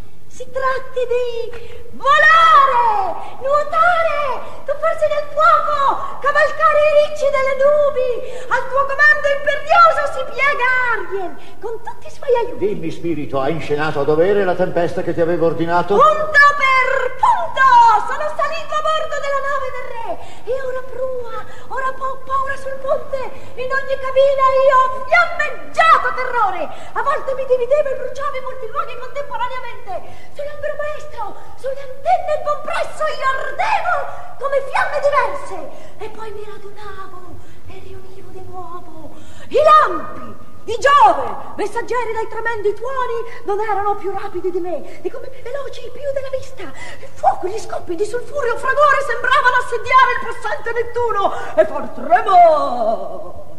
Si 0.41 0.49
tratti 0.49 1.05
di 1.05 1.53
volare, 1.91 3.37
nuotare, 3.45 4.41
tuffarsi 4.65 5.05
nel 5.05 5.29
fuoco, 5.29 6.17
cavalcare 6.17 6.81
i 6.81 6.93
ricci 7.05 7.29
delle 7.29 7.55
nubi. 7.61 8.09
Al 8.49 8.65
tuo 8.65 8.81
comando 8.89 9.27
imperioso 9.37 10.01
si 10.17 10.21
piega 10.33 10.65
Ariel, 10.97 11.37
con 11.61 11.77
tutti 11.83 12.07
i 12.07 12.09
suoi 12.09 12.33
aiuti. 12.41 12.57
Dimmi, 12.57 12.89
spirito, 12.89 13.39
hai 13.39 13.51
inscenato 13.51 13.99
a 13.99 14.03
dovere 14.03 14.43
la 14.43 14.55
tempesta 14.55 15.03
che 15.03 15.13
ti 15.13 15.21
avevo 15.21 15.45
ordinato? 15.45 15.93
Punto 15.93 16.41
per 16.57 17.00
punto! 17.21 17.65
Sono 18.09 18.25
salito 18.33 18.73
a 18.73 18.81
bordo 18.81 19.15
della 19.21 19.41
nave 19.45 19.67
del 19.71 19.87
re 19.93 20.09
e 20.49 20.53
ora 20.57 20.81
prua, 20.89 21.35
ora 21.69 21.91
poppa, 21.93 22.33
ora 22.41 22.57
sul 22.57 22.77
ponte. 22.81 23.21
In 23.61 23.69
ogni 23.69 23.95
cabina 24.01 24.45
io 24.65 24.77
ho 24.81 25.05
fiammeggiato 25.05 26.13
terrore. 26.17 26.65
A 26.93 27.01
volte 27.01 27.33
mi 27.35 27.45
dividevo 27.45 27.89
e 27.89 27.95
bruciavo 27.95 28.35
in 28.37 28.43
molti 28.43 28.67
luoghi 28.67 28.97
contemporaneamente. 28.97 29.93
Sull'albero 30.33 30.75
maestro, 30.81 31.35
sulle 31.61 31.81
antenne 31.81 32.33
il 32.33 32.41
compresso 32.41 33.03
io 33.05 33.27
ardevo 33.37 33.95
come 34.41 34.57
fiamme 34.65 34.97
diverse 34.99 35.57
e 36.01 36.09
poi 36.09 36.31
mi 36.31 36.43
radunavo 36.43 37.37
e 37.69 37.79
riunivo 37.85 38.29
di 38.31 38.41
nuovo. 38.49 39.13
I 39.47 39.61
lampi, 39.61 40.50
i 40.71 40.79
Giove, 40.79 41.55
messaggeri 41.55 42.13
dai 42.13 42.27
tremendi 42.27 42.73
tuoni, 42.73 43.43
non 43.45 43.59
erano 43.59 43.95
più 43.95 44.11
rapidi 44.11 44.51
di 44.51 44.59
me, 44.59 45.01
e 45.01 45.11
come 45.11 45.29
veloci 45.43 45.89
più 45.91 46.07
della 46.13 46.31
vista. 46.31 46.63
Il 46.63 47.09
fuoco, 47.13 47.47
gli 47.47 47.59
scoppi 47.59 47.95
di 47.95 48.05
sulfureo 48.05 48.57
fragore 48.57 48.97
sembravano 49.05 49.55
assediare 49.59 50.11
il 50.15 50.21
possente 50.25 50.71
Nettuno 50.71 51.33
e 51.55 51.65
far 51.65 51.89
tremare 51.89 53.49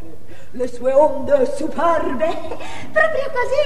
le 0.55 0.69
sue 0.69 0.93
onde 0.93 1.51
superbe, 1.57 2.29
proprio 2.93 3.31
così, 3.33 3.65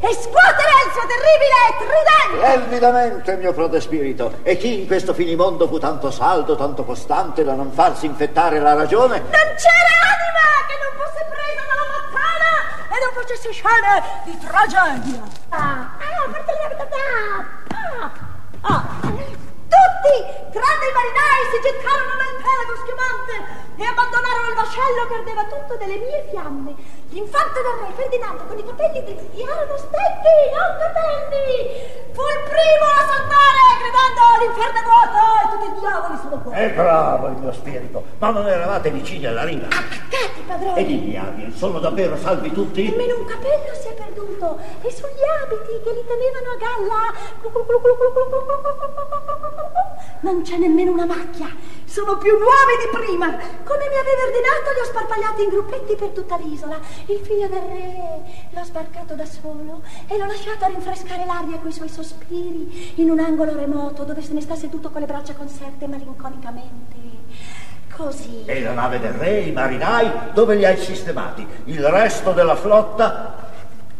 e 0.00 0.14
scuotere 0.14 0.72
il 0.84 0.92
suo 0.92 1.04
terribile 1.06 1.60
tridente. 1.78 2.54
Elvidamente, 2.54 3.36
mio 3.36 3.52
prode 3.52 3.80
spirito, 3.82 4.38
e 4.42 4.56
chi 4.56 4.80
in 4.80 4.86
questo 4.86 5.12
finimondo 5.12 5.68
fu 5.68 5.78
tanto 5.78 6.10
saldo, 6.10 6.56
tanto 6.56 6.84
costante 6.84 7.44
da 7.44 7.52
non 7.52 7.70
farsi 7.70 8.06
infettare 8.06 8.60
la 8.60 8.72
ragione? 8.72 9.18
Non 9.18 9.30
c'era 9.30 9.92
anima 10.08 10.64
che 10.66 10.76
non 10.80 11.04
fosse 11.04 11.26
presa 11.28 11.60
dalla 11.68 11.92
e 13.22 13.26
facesse 13.26 13.52
scene 13.52 14.02
di 14.24 14.36
tragedia. 14.38 15.22
Ah, 15.50 15.94
ah, 15.98 16.26
ah, 17.82 18.18
ah. 18.62 18.82
Tutti, 19.72 20.16
tranne 20.50 20.84
i 20.84 20.92
marinai, 20.92 21.42
si 21.54 21.58
gettarono 21.62 22.14
nel 22.18 22.34
pelago 22.42 22.74
schiumante 22.82 23.34
e 23.78 23.84
abbandonarono 23.86 24.48
il 24.50 24.56
vascello 24.58 25.06
che 25.06 25.14
ardeva 25.14 25.44
tutto 25.46 25.76
delle 25.78 25.96
mie 25.96 26.26
fiamme. 26.30 26.74
L'infante 27.10 27.62
del 27.62 27.78
re 27.86 27.92
Ferdinando 27.94 28.44
con 28.44 28.58
i 28.58 28.66
capelli 28.66 29.04
dritti 29.04 29.40
erano 29.40 29.76
specchi, 29.78 30.34
non 30.50 30.70
capelli. 30.82 32.10
Fu 32.12 32.22
il 32.26 32.42
primo 32.50 32.86
a 32.90 33.02
saltare, 33.06 33.62
gridando 33.80 34.22
nuovo. 36.42 36.50
È 36.50 36.70
bravo 36.70 37.28
il 37.28 37.36
mio 37.36 37.52
spirito, 37.52 38.04
ma 38.18 38.30
non 38.30 38.46
eravate 38.46 38.90
vicini 38.90 39.26
alla 39.26 39.44
riva. 39.44 39.68
Attaccati, 40.22 40.40
padrone. 40.46 40.80
E 40.80 40.84
dimmi, 40.86 41.16
Ariel, 41.16 41.54
sono 41.54 41.78
davvero 41.80 42.16
salvi 42.16 42.52
tutti? 42.52 42.82
Nemmeno 42.88 43.18
un 43.18 43.24
capello 43.24 43.74
si 43.74 43.88
è 43.88 43.94
perduto 43.94 44.58
e 44.82 44.90
sugli 44.90 45.24
abiti 45.42 45.82
che 45.82 45.92
li 45.92 46.04
tenevano 46.06 46.50
a 46.50 46.56
galla 46.56 47.02
non 50.22 50.42
c'è 50.42 50.56
nemmeno 50.56 50.92
una 50.92 51.04
macchia. 51.04 51.48
Sono 51.84 52.16
più 52.16 52.32
nuovi 52.38 52.74
di 52.80 52.96
prima. 52.96 53.26
Come 53.28 53.88
mi 53.88 53.98
aveva 53.98 54.22
ordinato, 54.24 54.72
li 54.72 54.80
ho 54.80 54.84
sparpagliati 54.84 55.42
in 55.42 55.48
gruppetti 55.50 55.94
per 55.94 56.08
tutta 56.08 56.36
l'isola. 56.36 56.80
Il 57.06 57.18
figlio 57.18 57.48
del 57.48 57.60
re 57.60 58.22
l'ho 58.50 58.64
sbarcato 58.64 59.14
da 59.14 59.26
solo 59.26 59.82
e 60.06 60.16
l'ho 60.16 60.26
lasciato 60.26 60.64
a 60.64 60.68
rinfrescare 60.68 61.26
l'aria 61.26 61.58
coi 61.58 61.72
suoi 61.72 61.88
sospiri 61.88 62.94
in 62.96 63.10
un 63.10 63.18
angolo 63.18 63.54
remoto 63.54 64.04
dove 64.04 64.22
se 64.22 64.32
ne 64.32 64.40
sta 64.40 64.54
seduto 64.54 64.90
con 64.90 65.00
le 65.00 65.06
braccia 65.06 65.34
conserte 65.34 65.86
malinconicamente. 65.86 67.11
Così. 67.96 68.44
E 68.46 68.62
la 68.62 68.72
nave 68.72 68.98
del 69.00 69.12
re, 69.12 69.40
i 69.40 69.52
marinai, 69.52 70.10
dove 70.32 70.54
li 70.54 70.64
hai 70.64 70.76
sistemati? 70.76 71.46
Il 71.64 71.86
resto 71.86 72.32
della 72.32 72.56
flotta? 72.56 73.50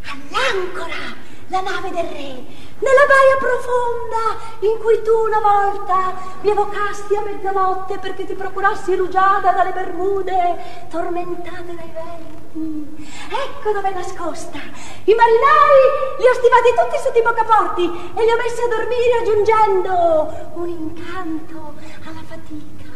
All'ancora, 0.04 1.14
la 1.48 1.60
nave 1.60 1.90
del 1.90 2.08
re 2.08 2.60
nella 2.82 3.06
baia 3.06 3.36
profonda 3.38 4.42
in 4.60 4.76
cui 4.82 5.00
tu 5.02 5.14
una 5.14 5.38
volta 5.38 6.14
mi 6.40 6.50
evocasti 6.50 7.14
a 7.14 7.22
mezzanotte 7.22 7.98
perché 7.98 8.26
ti 8.26 8.34
procurassi 8.34 8.96
rugiada 8.96 9.52
dalle 9.52 9.70
Bermude 9.70 10.88
tormentate 10.90 11.74
dai 11.76 11.92
venti. 11.94 13.08
Ecco 13.30 13.72
dove 13.72 13.88
è 13.88 13.94
nascosta. 13.94 14.58
I 14.58 15.14
marinai 15.14 15.82
li 16.18 16.26
ho 16.26 16.34
stivati 16.34 16.74
tutti 16.74 17.02
sotto 17.02 17.18
i 17.18 17.22
boccaporti 17.22 17.84
e 18.16 18.24
li 18.24 18.30
ho 18.30 18.36
messi 18.36 18.60
a 18.60 18.68
dormire 18.68 19.18
aggiungendo 19.20 20.50
un 20.54 20.68
incanto 20.68 21.74
alla 22.04 22.22
fatica. 22.26 22.91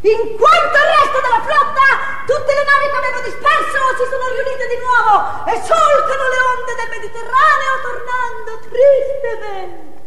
In 0.00 0.38
quanto 0.38 0.74
al 0.78 0.88
resto 0.94 1.18
della 1.18 1.42
flotta, 1.42 2.22
tutte 2.22 2.54
le 2.54 2.62
navi 2.62 2.86
che 2.86 2.98
avevo 3.02 3.18
disperso 3.18 3.78
si 3.98 4.06
sono 4.06 4.30
riunite 4.30 4.64
di 4.70 4.78
nuovo 4.78 5.42
e 5.42 5.54
solcano 5.58 6.24
le 6.30 6.38
onde 6.54 6.72
del 6.78 6.90
Mediterraneo 6.94 7.72
tornando 7.82 8.50
tristemente 8.62 9.98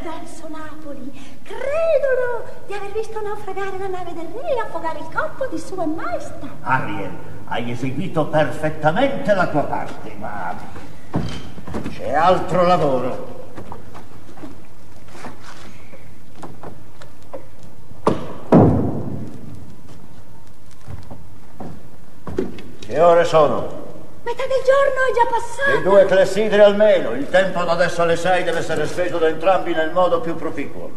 verso 0.00 0.48
Napoli. 0.48 1.12
Credono 1.44 2.48
di 2.64 2.72
aver 2.72 2.92
visto 2.92 3.20
naufragare 3.20 3.76
la 3.76 3.88
nave 3.88 4.14
del 4.16 4.32
re 4.32 4.48
e 4.48 4.60
affogare 4.60 4.98
il 5.00 5.08
corpo 5.12 5.44
di 5.44 5.58
sua 5.58 5.84
maestà. 5.84 6.48
Ariel, 6.62 7.12
hai 7.52 7.70
eseguito 7.70 8.26
perfettamente 8.32 9.34
la 9.34 9.46
tua 9.48 9.64
parte, 9.64 10.14
ma 10.16 10.56
c'è 11.92 12.14
altro 12.14 12.64
lavoro. 12.64 13.37
Ore 23.08 23.24
sono? 23.24 23.86
Metà 24.22 24.44
del 24.46 24.62
giorno 24.64 25.00
è 25.08 25.12
già 25.14 25.26
passato. 25.30 25.76
Di 25.76 25.82
due 25.82 26.04
clessidri 26.04 26.60
almeno. 26.60 27.12
Il 27.12 27.30
tempo 27.30 27.62
da 27.64 27.72
adesso 27.72 28.02
alle 28.02 28.16
sei 28.16 28.44
deve 28.44 28.58
essere 28.58 28.86
speso 28.86 29.18
da 29.18 29.28
entrambi 29.28 29.72
nel 29.72 29.90
modo 29.90 30.20
più 30.20 30.36
proficuo. 30.36 30.90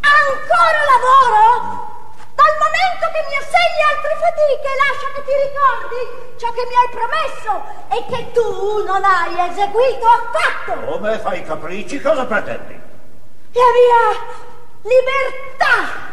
Ancora 0.00 0.80
lavoro? 0.86 1.94
Dal 2.34 2.54
momento 2.62 3.06
che 3.12 3.24
mi 3.26 3.34
assegni 3.34 3.82
altre 3.90 4.14
fatiche, 4.22 4.70
lascia 4.78 5.08
che 5.14 5.22
ti 5.26 5.34
ricordi 5.46 6.00
ciò 6.36 6.52
che 6.52 6.66
mi 6.68 6.76
hai 6.76 6.90
promesso 6.94 7.50
e 7.90 7.98
che 8.08 8.30
tu 8.32 8.84
non 8.84 9.02
hai 9.02 9.50
eseguito 9.50 10.06
affatto. 10.06 10.92
Come 10.92 11.18
fai 11.18 11.42
capricci? 11.42 12.00
Cosa 12.00 12.24
pretendi? 12.26 12.80
La 13.52 13.70
mia 13.74 14.04
libertà. 14.82 16.04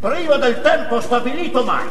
Prima 0.00 0.36
del 0.36 0.60
tempo 0.62 1.00
stabilito 1.00 1.62
mai. 1.64 1.88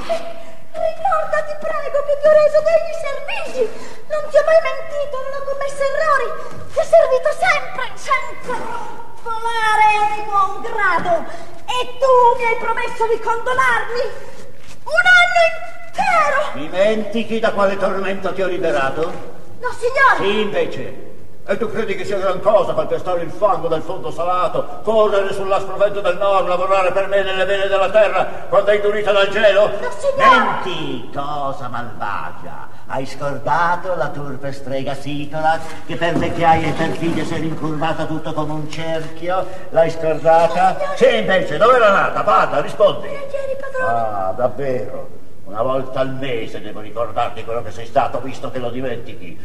Ricordati, 0.71 1.53
prego, 1.60 1.97
che 2.05 2.15
ti 2.21 2.27
ho 2.27 2.31
reso 2.31 2.60
degli 2.63 2.95
servigi. 2.99 3.63
Non 4.07 4.23
ti 4.29 4.38
ho 4.38 4.43
mai 4.45 4.62
mentito, 4.62 5.15
non 5.21 5.34
ho 5.36 5.43
commesso 5.43 5.84
errori. 5.84 6.27
Ti 6.71 6.77
ho 6.79 6.86
servito 6.88 7.29
sempre, 7.36 7.84
senza 7.95 8.55
volare 9.21 9.91
di 10.15 10.21
buon 10.23 10.62
grado. 10.62 11.13
E 11.67 11.97
tu 11.99 12.13
mi 12.38 12.45
hai 12.45 12.57
promesso 12.57 13.07
di 13.07 13.19
condonarmi 13.19 14.03
un 14.84 15.05
anno 15.19 15.41
intero. 15.86 16.39
Dimentichi 16.53 17.39
da 17.39 17.51
quale 17.51 17.77
tormento 17.77 18.34
ti 18.34 18.41
ho 18.41 18.47
liberato? 18.47 19.39
No, 19.60 19.69
signore. 19.77 20.17
Sì, 20.17 20.39
invece. 20.41 21.11
E 21.43 21.58
tu 21.58 21.71
credi 21.71 21.95
che 21.95 22.06
sia 22.06 22.19
gran 22.19 22.39
cosa 22.39 22.75
calpestare 22.75 23.23
il 23.23 23.32
fango 23.32 23.67
del 23.67 23.82
fondo 23.82 24.12
salato, 24.12 24.80
correre 24.84 25.34
sull'aspro 25.34 25.75
vento 25.75 25.99
del 25.99 26.17
nord, 26.17 26.47
lavorare 26.47 26.91
per 26.91 27.08
me 27.08 27.23
nelle 27.23 27.45
vene 27.45 27.67
della 27.67 27.89
terra 27.89 28.23
quando 28.47 28.69
è 28.69 28.75
indurita 28.75 29.12
dal 29.12 29.27
gelo? 29.30 29.67
No, 29.67 29.89
signore! 29.97 30.62
Menti, 30.63 31.10
cosa 31.12 31.67
malvagia! 31.67 32.69
Hai 32.86 33.08
scordato 33.08 33.95
la 33.95 34.10
turpe 34.10 34.51
strega 34.51 34.93
Sicolas 34.93 35.62
che 35.88 35.95
per 35.95 36.13
vecchiaia 36.13 36.67
e 36.67 36.71
per 36.73 36.89
figlie 36.91 37.25
si 37.25 37.34
è 37.34 37.39
rincurvata 37.39 38.06
tutto 38.06 38.34
come 38.34 38.54
un 38.54 38.69
cerchio? 38.69 39.43
L'hai 39.71 39.89
scordata? 39.89 40.73
No, 40.73 40.95
sì, 40.95 41.17
invece, 41.17 41.58
dove 41.58 41.75
era 41.75 41.91
nata? 41.91 42.21
Parla, 42.21 42.62
rispondi. 42.62 43.08
Ieri, 43.08 43.58
padrone. 43.60 43.99
Ah, 43.99 44.34
davvero? 44.36 45.10
Una 45.45 45.63
volta 45.63 46.01
al 46.01 46.13
mese 46.13 46.62
devo 46.62 46.82
ricordarti 46.82 47.43
quello 47.43 47.63
che 47.63 47.71
sei 47.71 47.88
stato, 47.88 48.19
visto 48.19 48.51
che 48.51 48.60
lo 48.60 48.69
dimentichi. 48.69 49.39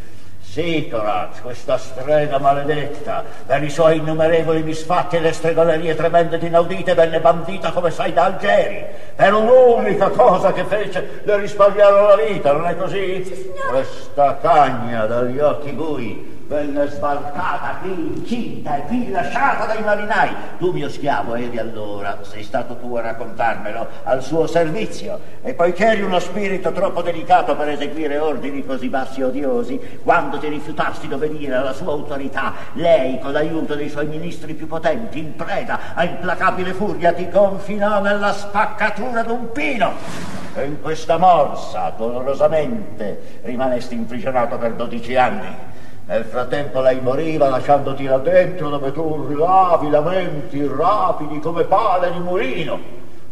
Sì, 0.56 0.88
Coraz, 0.90 1.42
questa 1.42 1.76
strega 1.76 2.38
maledetta, 2.38 3.22
per 3.44 3.62
i 3.62 3.68
suoi 3.68 3.98
innumerevoli 3.98 4.62
misfatti 4.62 5.16
e 5.16 5.20
le 5.20 5.34
stregonerie 5.34 5.94
tremende 5.94 6.36
ed 6.36 6.44
inaudite, 6.44 6.94
venne 6.94 7.20
bandita, 7.20 7.72
come 7.72 7.90
sai, 7.90 8.14
da 8.14 8.24
Algeri. 8.24 8.82
Per 9.14 9.34
un'unica 9.34 10.08
cosa 10.08 10.54
che 10.54 10.64
fece, 10.64 11.20
le 11.24 11.36
risparmiarono 11.36 12.06
la 12.06 12.16
vita, 12.16 12.52
non 12.52 12.66
è 12.68 12.74
così? 12.74 13.22
Sì. 13.22 13.52
Questa 13.68 14.38
cagna 14.40 15.04
dagli 15.04 15.38
occhi 15.40 15.72
bui 15.72 16.35
venne 16.46 16.88
sbalcata 16.88 17.78
qui 17.80 17.90
incinta 17.90 18.76
e 18.76 18.82
qui 18.82 19.10
lasciata 19.10 19.66
dai 19.66 19.82
marinai. 19.82 20.30
Tu, 20.58 20.72
mio 20.72 20.88
schiavo, 20.88 21.34
eri 21.34 21.58
allora, 21.58 22.18
sei 22.22 22.42
stato 22.42 22.76
tu 22.76 22.94
a 22.94 23.00
raccontarmelo, 23.00 23.86
al 24.04 24.22
suo 24.22 24.46
servizio. 24.46 25.20
E 25.42 25.54
poiché 25.54 25.86
eri 25.86 26.02
uno 26.02 26.18
spirito 26.18 26.72
troppo 26.72 27.02
delicato 27.02 27.56
per 27.56 27.70
eseguire 27.70 28.18
ordini 28.18 28.64
così 28.64 28.88
bassi 28.88 29.20
e 29.20 29.24
odiosi, 29.24 30.00
quando 30.02 30.38
ti 30.38 30.48
rifiutasti 30.48 31.08
d'obbedire 31.08 31.54
alla 31.54 31.72
sua 31.72 31.92
autorità, 31.92 32.52
lei, 32.74 33.18
con 33.18 33.32
l'aiuto 33.32 33.74
dei 33.74 33.88
suoi 33.88 34.06
ministri 34.06 34.54
più 34.54 34.66
potenti, 34.66 35.18
in 35.18 35.34
preda 35.34 35.94
a 35.94 36.04
implacabile 36.04 36.72
furia, 36.72 37.12
ti 37.12 37.28
confinò 37.28 38.00
nella 38.00 38.32
spaccatura 38.32 39.22
d'un 39.22 39.50
pino. 39.52 40.34
E 40.54 40.64
in 40.64 40.80
questa 40.80 41.18
morsa, 41.18 41.92
dolorosamente, 41.96 43.40
rimanesti 43.42 43.94
imprigionato 43.94 44.56
per 44.56 44.72
dodici 44.72 45.14
anni. 45.16 45.74
Nel 46.08 46.24
frattempo 46.24 46.80
lei 46.80 47.00
moriva 47.00 47.48
lasciandoti 47.48 48.04
là 48.04 48.18
dentro 48.18 48.68
dove 48.68 48.92
tu 48.92 49.02
urlavi 49.02 49.90
lamenti 49.90 50.64
rapidi 50.64 51.40
come 51.40 51.64
pale 51.64 52.12
di 52.12 52.20
mulino. 52.20 52.78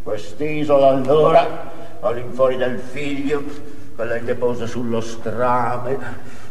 Quest'isola 0.02 0.88
allora, 0.88 1.46
all'infuori 2.00 2.56
del 2.56 2.80
figlio, 2.80 3.44
che 3.94 4.04
lei 4.04 4.24
depose 4.24 4.66
sullo 4.66 5.00
strame, 5.00 5.96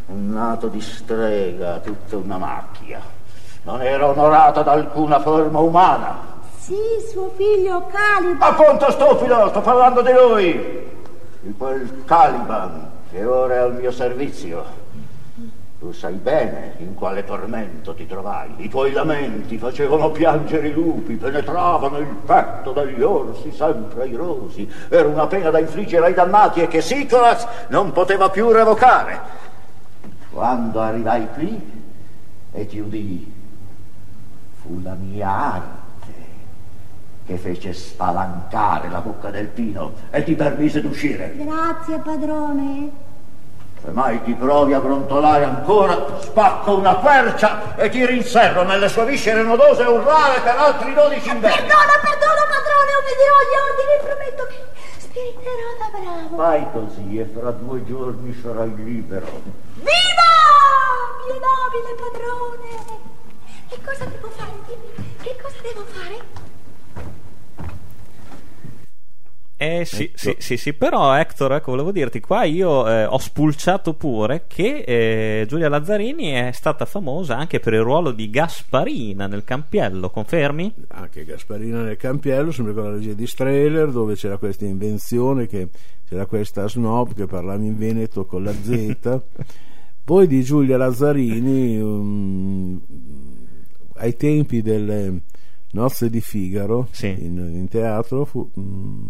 un 0.05 0.31
nato 0.31 0.67
di 0.67 0.79
strega, 0.79 1.79
tutta 1.79 2.15
una 2.15 2.37
macchia. 2.37 3.01
Non 3.63 3.81
era 3.81 4.07
onorata 4.07 4.61
da 4.61 4.71
alcuna 4.71 5.19
forma 5.19 5.59
umana. 5.59 6.19
Sì, 6.57 6.75
suo 7.11 7.33
figlio 7.35 7.85
Caliban. 7.87 8.49
Appunto, 8.49 8.89
stupido, 8.91 9.49
sto 9.49 9.59
parlando 9.59 10.01
di 10.01 10.13
lui, 10.13 10.89
di 11.41 11.53
quel 11.57 12.05
Caliban 12.05 12.91
che 13.11 13.25
ora 13.25 13.55
è 13.55 13.57
al 13.57 13.75
mio 13.75 13.91
servizio. 13.91 14.82
Tu 15.83 15.91
sai 15.91 16.13
bene 16.13 16.75
in 16.77 16.93
quale 16.95 17.25
tormento 17.25 17.93
ti 17.93 18.07
trovai. 18.07 18.53
I 18.55 18.69
tuoi 18.69 18.93
lamenti 18.93 19.57
facevano 19.57 20.11
piangere 20.11 20.69
i 20.69 20.71
lupi, 20.71 21.15
penetravano 21.15 21.97
il 21.97 22.07
petto 22.25 22.71
degli 22.71 23.01
orsi 23.01 23.51
sempre 23.51 24.03
airosi. 24.03 24.65
Era 24.87 25.09
una 25.09 25.27
pena 25.27 25.49
da 25.49 25.59
infliggere 25.59 26.05
ai 26.05 26.13
dannati 26.13 26.61
e 26.61 26.69
che 26.69 26.79
Sicolas 26.79 27.45
non 27.67 27.91
poteva 27.91 28.29
più 28.29 28.49
revocare. 28.49 29.19
Quando 30.31 30.79
arrivai 30.79 31.27
qui 31.33 31.61
e 32.53 32.65
ti 32.65 32.79
udii, 32.79 33.33
fu 34.61 34.79
la 34.81 34.93
mia 34.93 35.27
arte 35.27 36.13
che 37.25 37.35
fece 37.35 37.73
spalancare 37.73 38.87
la 38.87 39.01
bocca 39.01 39.31
del 39.31 39.47
pino 39.47 39.91
e 40.11 40.23
ti 40.23 40.33
permise 40.33 40.79
d'uscire. 40.79 41.35
Grazie, 41.35 41.97
padrone. 41.97 43.02
Se 43.83 43.91
mai 43.91 44.23
ti 44.23 44.33
provi 44.33 44.73
a 44.73 44.79
brontolare 44.79 45.43
ancora, 45.43 46.17
spacco 46.21 46.77
una 46.77 46.95
quercia 46.95 47.75
e 47.75 47.89
ti 47.89 48.05
rinserro 48.05 48.63
nelle 48.63 48.87
sue 48.87 49.03
viscere 49.03 49.43
nodose 49.43 49.83
a 49.83 49.89
urlare 49.89 50.39
per 50.39 50.55
altri 50.55 50.93
dodici 50.93 51.29
inverni. 51.29 51.67
Perdono, 51.67 51.91
perdono, 52.01 52.41
padrone, 52.47 52.91
obbederò 52.95 53.37
gli 53.43 53.57
ordini 53.59 53.91
e 53.91 53.99
prometto 54.07 54.43
che 54.47 54.99
spiriterò 54.99 55.69
da 55.79 55.89
bravo. 55.99 56.35
Fai 56.37 56.65
così 56.71 57.19
e 57.19 57.25
fra 57.25 57.51
due 57.51 57.83
giorni 57.85 58.39
sarai 58.41 58.73
libero. 58.73 59.27
Viva, 59.75 60.31
mio 61.25 61.37
nobile 61.43 61.91
padrone! 61.99 62.71
E 63.67 63.77
cosa 63.83 64.05
devo 64.05 64.29
fare? 64.29 64.51
Dimmi, 64.65 65.15
che 65.23 65.35
cosa 65.41 65.57
devo 65.61 65.83
fare? 65.91 66.52
Eh 69.65 69.85
sì, 69.85 70.03
Ecco. 70.03 70.17
sì, 70.17 70.35
sì, 70.39 70.57
sì, 70.57 70.73
però 70.73 71.13
Hector, 71.15 71.53
ecco, 71.53 71.71
volevo 71.71 71.91
dirti, 71.91 72.19
qua 72.19 72.43
io 72.43 72.87
eh, 72.89 73.05
ho 73.05 73.17
spulciato 73.17 73.93
pure 73.93 74.43
che 74.47 74.83
eh, 74.85 75.45
Giulia 75.47 75.69
Lazzarini 75.69 76.31
è 76.31 76.51
stata 76.51 76.85
famosa 76.85 77.37
anche 77.37 77.59
per 77.59 77.73
il 77.73 77.81
ruolo 77.81 78.11
di 78.11 78.29
Gasparina 78.29 79.27
nel 79.27 79.43
Campiello, 79.43 80.09
confermi? 80.09 80.73
anche 80.89 81.23
Gasparina 81.23 81.81
nel 81.83 81.97
Campiello, 81.97 82.51
sempre 82.51 82.73
con 82.73 82.83
la 82.83 82.91
regia 82.91 83.13
di 83.13 83.25
Strehler, 83.27 83.89
dove 83.91 84.15
c'era 84.15 84.37
questa 84.37 84.65
invenzione 84.65 85.47
che 85.47 85.69
c'era 86.09 86.25
questa 86.25 86.67
snob 86.67 87.13
che 87.13 87.25
parlava 87.25 87.63
in 87.63 87.77
veneto 87.77 88.25
con 88.25 88.43
la 88.43 88.51
Z. 88.53 89.21
Poi 90.03 90.27
di 90.27 90.43
Giulia 90.43 90.75
Lazzarini, 90.75 91.79
um, 91.79 92.81
ai 93.95 94.15
tempi 94.17 94.61
delle 94.61 95.21
nozze 95.71 96.09
di 96.09 96.19
Figaro 96.19 96.87
Sì. 96.91 97.07
in, 97.07 97.37
in 97.37 97.67
teatro, 97.69 98.25
fu, 98.25 98.49
um, 98.55 99.07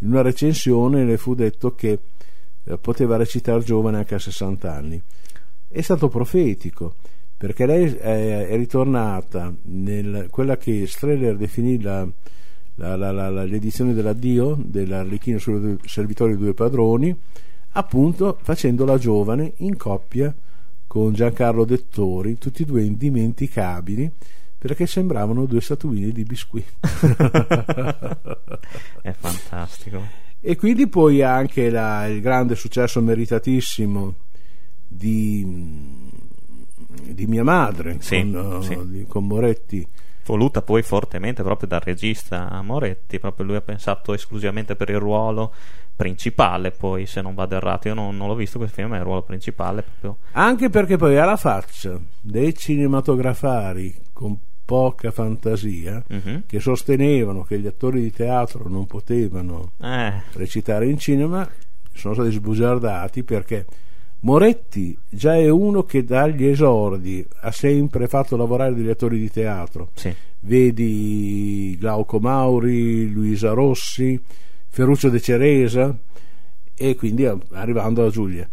in 0.00 0.10
una 0.10 0.22
recensione 0.22 1.04
le 1.04 1.16
fu 1.16 1.34
detto 1.34 1.74
che 1.74 1.98
eh, 2.64 2.78
poteva 2.78 3.16
recitare 3.16 3.62
giovane 3.62 3.98
anche 3.98 4.14
a 4.14 4.18
60 4.18 4.72
anni. 4.72 5.02
È 5.68 5.80
stato 5.80 6.08
profetico 6.08 6.94
perché 7.36 7.66
lei 7.66 7.92
è, 7.94 8.48
è 8.48 8.56
ritornata 8.56 9.54
nel 9.62 10.26
quella 10.30 10.56
che 10.56 10.86
Strehler 10.86 11.36
definì 11.36 11.80
la, 11.80 12.06
la- 12.74 12.96
la- 12.96 13.44
l'edizione 13.44 13.94
dell'addio 13.94 14.56
dell'Arlecchino 14.60 15.38
sul 15.38 15.78
servitorio 15.84 16.34
dei 16.34 16.44
due 16.44 16.54
padroni, 16.54 17.16
appunto 17.72 18.38
facendola 18.42 18.98
giovane 18.98 19.52
in 19.58 19.76
coppia 19.76 20.34
con 20.86 21.12
Giancarlo 21.12 21.64
Dettori, 21.64 22.38
tutti 22.38 22.62
e 22.62 22.66
due 22.66 22.82
indimenticabili 22.82 24.10
perché 24.58 24.86
sembravano 24.86 25.46
due 25.46 25.60
statuine 25.60 26.10
di 26.10 26.24
biscuit. 26.24 26.66
È 29.02 29.12
fantastico. 29.12 30.02
E 30.40 30.56
quindi 30.56 30.88
poi 30.88 31.22
anche 31.22 31.70
la- 31.70 32.06
il 32.06 32.20
grande 32.20 32.54
successo 32.54 33.00
meritatissimo 33.00 34.14
di, 34.86 35.44
di 37.12 37.26
mia 37.26 37.44
madre 37.44 37.96
Sì, 38.00 38.30
con, 38.32 38.58
eh, 38.60 38.64
sì. 38.64 39.04
con 39.08 39.26
Moretti. 39.26 39.86
Voluta 40.24 40.60
poi 40.62 40.82
fortemente 40.82 41.42
proprio 41.42 41.68
dal 41.68 41.80
regista 41.80 42.60
Moretti, 42.62 43.18
proprio 43.18 43.46
lui 43.46 43.56
ha 43.56 43.62
pensato 43.62 44.12
esclusivamente 44.12 44.76
per 44.76 44.90
il 44.90 44.98
ruolo 44.98 45.52
principale, 45.96 46.70
poi 46.70 47.06
se 47.06 47.22
non 47.22 47.34
vado 47.34 47.56
errato, 47.56 47.88
io 47.88 47.94
non, 47.94 48.16
non 48.16 48.28
l'ho 48.28 48.34
visto 48.34 48.58
quel 48.58 48.68
film, 48.70 48.90
ma 48.90 48.96
è 48.96 48.98
il 48.98 49.04
ruolo 49.04 49.22
principale 49.22 49.82
proprio. 49.82 50.18
Anche 50.32 50.68
perché 50.68 50.96
poi 50.98 51.16
alla 51.16 51.36
faccia 51.36 51.98
dei 52.20 52.54
cinematografari 52.54 53.94
con 54.12 54.38
poca 54.68 55.10
fantasia 55.10 56.04
Mhm. 56.06 56.42
che 56.46 56.60
sostenevano 56.60 57.42
che 57.42 57.58
gli 57.58 57.66
attori 57.66 58.02
di 58.02 58.12
teatro 58.12 58.68
non 58.68 58.84
potevano 58.86 59.72
Eh, 59.80 60.12
recitare 60.34 60.86
in 60.90 60.98
cinema 60.98 61.48
sono 61.94 62.12
stati 62.12 62.32
sbugiardati 62.32 63.22
perché 63.22 63.64
Moretti 64.20 64.98
già 65.08 65.36
è 65.36 65.48
uno 65.48 65.84
che 65.84 66.04
dagli 66.04 66.44
esordi 66.44 67.26
ha 67.40 67.50
sempre 67.50 68.08
fatto 68.08 68.36
lavorare 68.36 68.74
degli 68.74 68.90
attori 68.90 69.18
di 69.18 69.30
teatro 69.30 69.88
sì. 69.94 70.14
vedi 70.40 71.76
Glauco 71.78 72.18
Mauri, 72.18 73.10
Luisa 73.10 73.52
Rossi, 73.52 74.20
Ferruccio 74.68 75.08
De 75.08 75.20
Ceresa 75.20 75.96
e 76.74 76.94
quindi 76.94 77.24
arrivando 77.52 78.04
a 78.04 78.10
Giulia. 78.10 78.46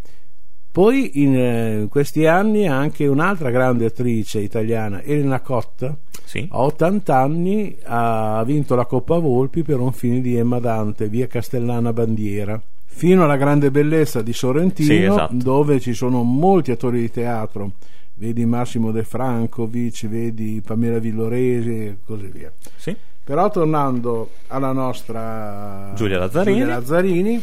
Poi 0.76 1.22
in 1.24 1.38
eh, 1.38 1.88
questi 1.90 2.26
anni 2.26 2.68
anche 2.68 3.08
un'altra 3.08 3.50
grande 3.50 3.86
attrice 3.86 4.42
italiana, 4.42 5.02
Elena 5.04 5.40
Cotta, 5.40 5.96
Sì. 6.26 6.46
a 6.52 6.60
80 6.64 7.18
anni 7.18 7.78
ha 7.86 8.44
vinto 8.46 8.76
la 8.76 8.86
Coppa 8.86 9.18
Volpi 9.18 9.64
per 9.64 9.80
un 9.80 9.94
film 9.94 10.20
di 10.22 10.36
Emma 10.36 10.60
Dante, 10.60 11.08
via 11.08 11.28
Castellana 11.28 11.94
Bandiera. 11.94 12.62
Fino 12.88 13.24
alla 13.24 13.38
grande 13.38 13.72
bellezza 13.72 14.22
di 14.22 14.34
Sorrentino, 14.34 14.90
Sì, 14.90 15.02
esatto. 15.04 15.34
dove 15.34 15.80
ci 15.80 15.94
sono 15.94 16.24
molti 16.24 16.72
attori 16.72 17.00
di 17.00 17.10
teatro, 17.10 17.72
vedi 18.16 18.46
Massimo 18.46 18.92
De 18.92 19.06
Francovic, 19.06 20.08
vedi 20.10 20.62
Pamela 20.62 21.00
Villoresi 21.00 21.70
e 21.70 21.98
così 22.06 22.26
via. 22.34 22.52
Sì. 22.76 22.94
Però 23.24 23.50
tornando 23.50 24.32
alla 24.48 24.74
nostra 24.74 25.94
Giulia 25.96 26.20
Lazzarini. 26.20 26.60
Giulia 26.60 26.74
Lazzarini, 26.76 27.42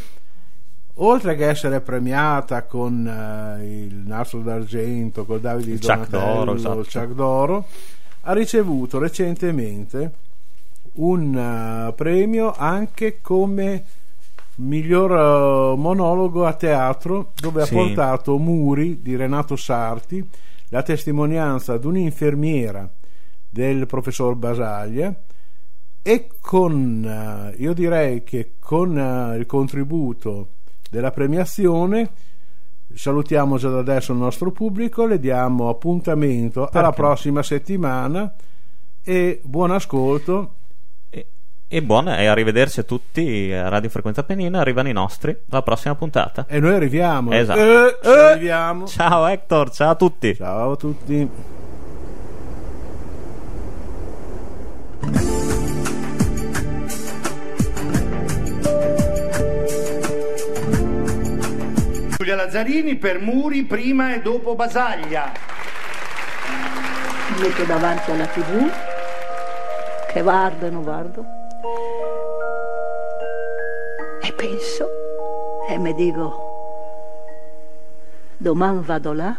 oltre 0.95 1.37
che 1.37 1.49
essere 1.49 1.81
premiata 1.81 2.65
con 2.65 3.07
eh, 3.07 3.85
il 3.85 3.95
nastro 3.95 4.41
d'argento, 4.41 5.25
col 5.25 5.41
Davide 5.41 5.69
di 5.69 5.73
Il 5.75 5.81
Chuck 5.81 6.09
Donatello, 6.09 6.55
esatto. 6.55 6.79
il 6.81 6.89
Chuck 6.91 7.13
d'oro, 7.15 7.67
ha 8.23 8.33
ricevuto 8.33 8.99
recentemente 8.99 10.13
un 10.95 11.37
eh, 11.37 11.93
premio 11.95 12.53
anche 12.55 13.21
come 13.21 13.85
miglior 14.57 15.11
eh, 15.13 15.77
monologo 15.79 16.45
a 16.45 16.53
teatro 16.53 17.33
dove 17.35 17.65
Sì. 17.65 17.75
ha 17.75 17.77
portato 17.77 18.37
Muri 18.37 19.01
di 19.01 19.17
Renato 19.17 19.57
Sarti, 19.57 20.27
la 20.69 20.83
testimonianza 20.83 21.79
di 21.79 21.87
un'infermiera 21.87 22.89
del 23.49 23.87
professor 23.87 24.35
Basaglia 24.35 25.15
e 26.03 26.29
con, 26.41 27.05
eh, 27.55 27.63
io 27.63 27.73
direi 27.73 28.23
che 28.25 28.55
con 28.59 29.35
il 29.39 29.47
contributo 29.47 30.49
della 30.93 31.11
premiazione 31.11 32.11
salutiamo 32.95 33.57
già 33.57 33.71
da 33.71 33.79
adesso 33.79 34.13
il 34.13 34.19
nostro 34.19 34.51
pubblico, 34.51 35.07
le 35.07 35.19
diamo 35.19 35.71
appuntamento 35.71 36.69
alla 36.71 36.91
Perché? 36.91 36.97
prossima 36.97 37.43
settimana 37.43 38.31
e 39.03 39.41
buon 39.43 39.71
ascolto. 39.71 40.55
E, 41.09 41.27
e 41.67 41.83
buona, 41.83 42.19
e 42.19 42.27
arrivederci 42.27 42.81
a 42.81 42.83
tutti 42.83 43.51
a 43.51 43.71
Radio 43.71 43.89
Frequenza 43.89 44.23
Pennina, 44.23 44.61
arrivano 44.61 44.91
i 44.91 44.93
nostri, 44.93 45.35
alla 45.49 45.63
prossima 45.63 45.95
puntata. 45.95 46.45
E 46.47 46.61
noi 46.61 46.75
arriviamo. 46.75 47.33
Esatto. 47.33 47.59
Eh, 47.59 47.97
ci 48.03 48.09
Eh. 48.11 48.19
arriviamo. 48.19 48.87
Ciao 48.87 49.25
Hector, 49.27 49.71
ciao 49.71 49.91
a 49.93 49.95
tutti. 49.95 50.35
Ciao 50.35 50.73
a 50.73 50.77
tutti. 50.77 51.31
Giulia 62.33 62.47
Lazzarini 62.47 62.97
per 62.97 63.21
Muri 63.21 63.65
prima 63.65 64.15
e 64.15 64.23
dopo 64.23 64.55
Basaglia. 64.55 65.31
Mi 67.29 67.43
metto 67.43 67.63
davanti 67.65 68.11
alla 68.11 68.25
tv, 68.25 68.71
che 70.11 70.23
guardo 70.23 70.65
e 70.65 70.71
non 70.71 70.83
guardo, 70.83 71.27
e 74.23 74.33
penso, 74.33 74.89
e 75.69 75.77
mi 75.77 75.93
dico, 75.93 77.21
domani 78.39 78.81
vado 78.83 79.13
là 79.13 79.37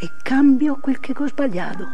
e 0.00 0.10
cambio 0.24 0.80
quel 0.80 0.98
che 0.98 1.14
ho 1.16 1.28
sbagliato. 1.28 1.86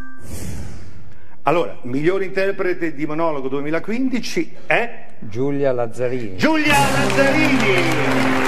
Allora, 1.43 1.77
miglior 1.83 2.23
interprete 2.23 2.95
di 2.95 3.05
monologo 3.05 3.49
2015 3.49 4.55
è 4.65 5.09
Giulia 5.19 5.71
Lazzarini. 5.71 6.37
Giulia 6.37 6.73
Lazzarini. 6.73 8.46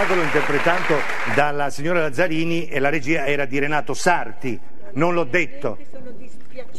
Dadolo 0.00 0.22
interpretato 0.22 0.94
dalla 1.34 1.68
signora 1.68 2.00
Lazzarini 2.00 2.68
e 2.68 2.78
la 2.78 2.88
regia 2.88 3.26
era 3.26 3.44
di 3.44 3.58
Renato 3.58 3.92
Sarti. 3.92 4.58
Non 4.92 5.12
l'ho 5.12 5.24
detto. 5.24 5.76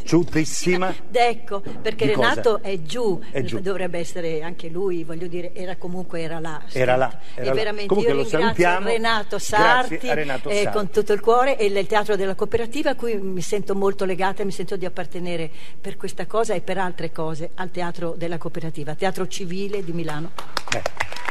Giustissima. 0.02 0.92
Ecco, 1.12 1.60
perché 1.60 2.06
Di 2.06 2.12
cosa? 2.14 2.30
Renato 2.30 2.62
è 2.62 2.82
giù, 2.82 3.22
È 3.30 3.42
giù. 3.42 3.60
dovrebbe 3.60 4.00
essere 4.00 4.42
anche 4.42 4.68
lui, 4.68 5.04
voglio 5.04 5.28
dire, 5.28 5.54
era 5.54 5.76
comunque 5.76 6.20
era 6.20 6.40
là. 6.40 6.62
Era 6.72 6.96
là, 6.96 7.10
scritto. 7.10 7.40
era 7.40 7.50
e 7.52 7.54
veramente 7.54 7.86
Comunque 7.86 8.12
io 8.12 8.22
lo 8.22 8.28
ringrazio. 8.28 8.88
Renato 8.88 9.38
Sarti, 9.38 9.98
Renato 10.02 10.48
eh, 10.48 10.68
con 10.72 10.90
tutto 10.90 11.12
il 11.12 11.20
cuore 11.20 11.56
e 11.56 11.66
il 11.66 11.86
Teatro 11.86 12.16
della 12.16 12.34
Cooperativa 12.34 12.90
a 12.90 12.94
cui 12.96 13.14
mi 13.18 13.40
sento 13.40 13.76
molto 13.76 14.04
legata 14.04 14.42
e 14.42 14.44
mi 14.44 14.50
sento 14.50 14.76
di 14.76 14.84
appartenere 14.84 15.48
per 15.80 15.96
questa 15.96 16.26
cosa 16.26 16.54
e 16.54 16.60
per 16.60 16.76
altre 16.78 17.12
cose 17.12 17.50
al 17.54 17.70
Teatro 17.70 18.14
della 18.16 18.38
Cooperativa, 18.38 18.96
Teatro 18.96 19.28
Civile 19.28 19.84
di 19.84 19.92
Milano. 19.92 20.32
Beh. 20.68 21.21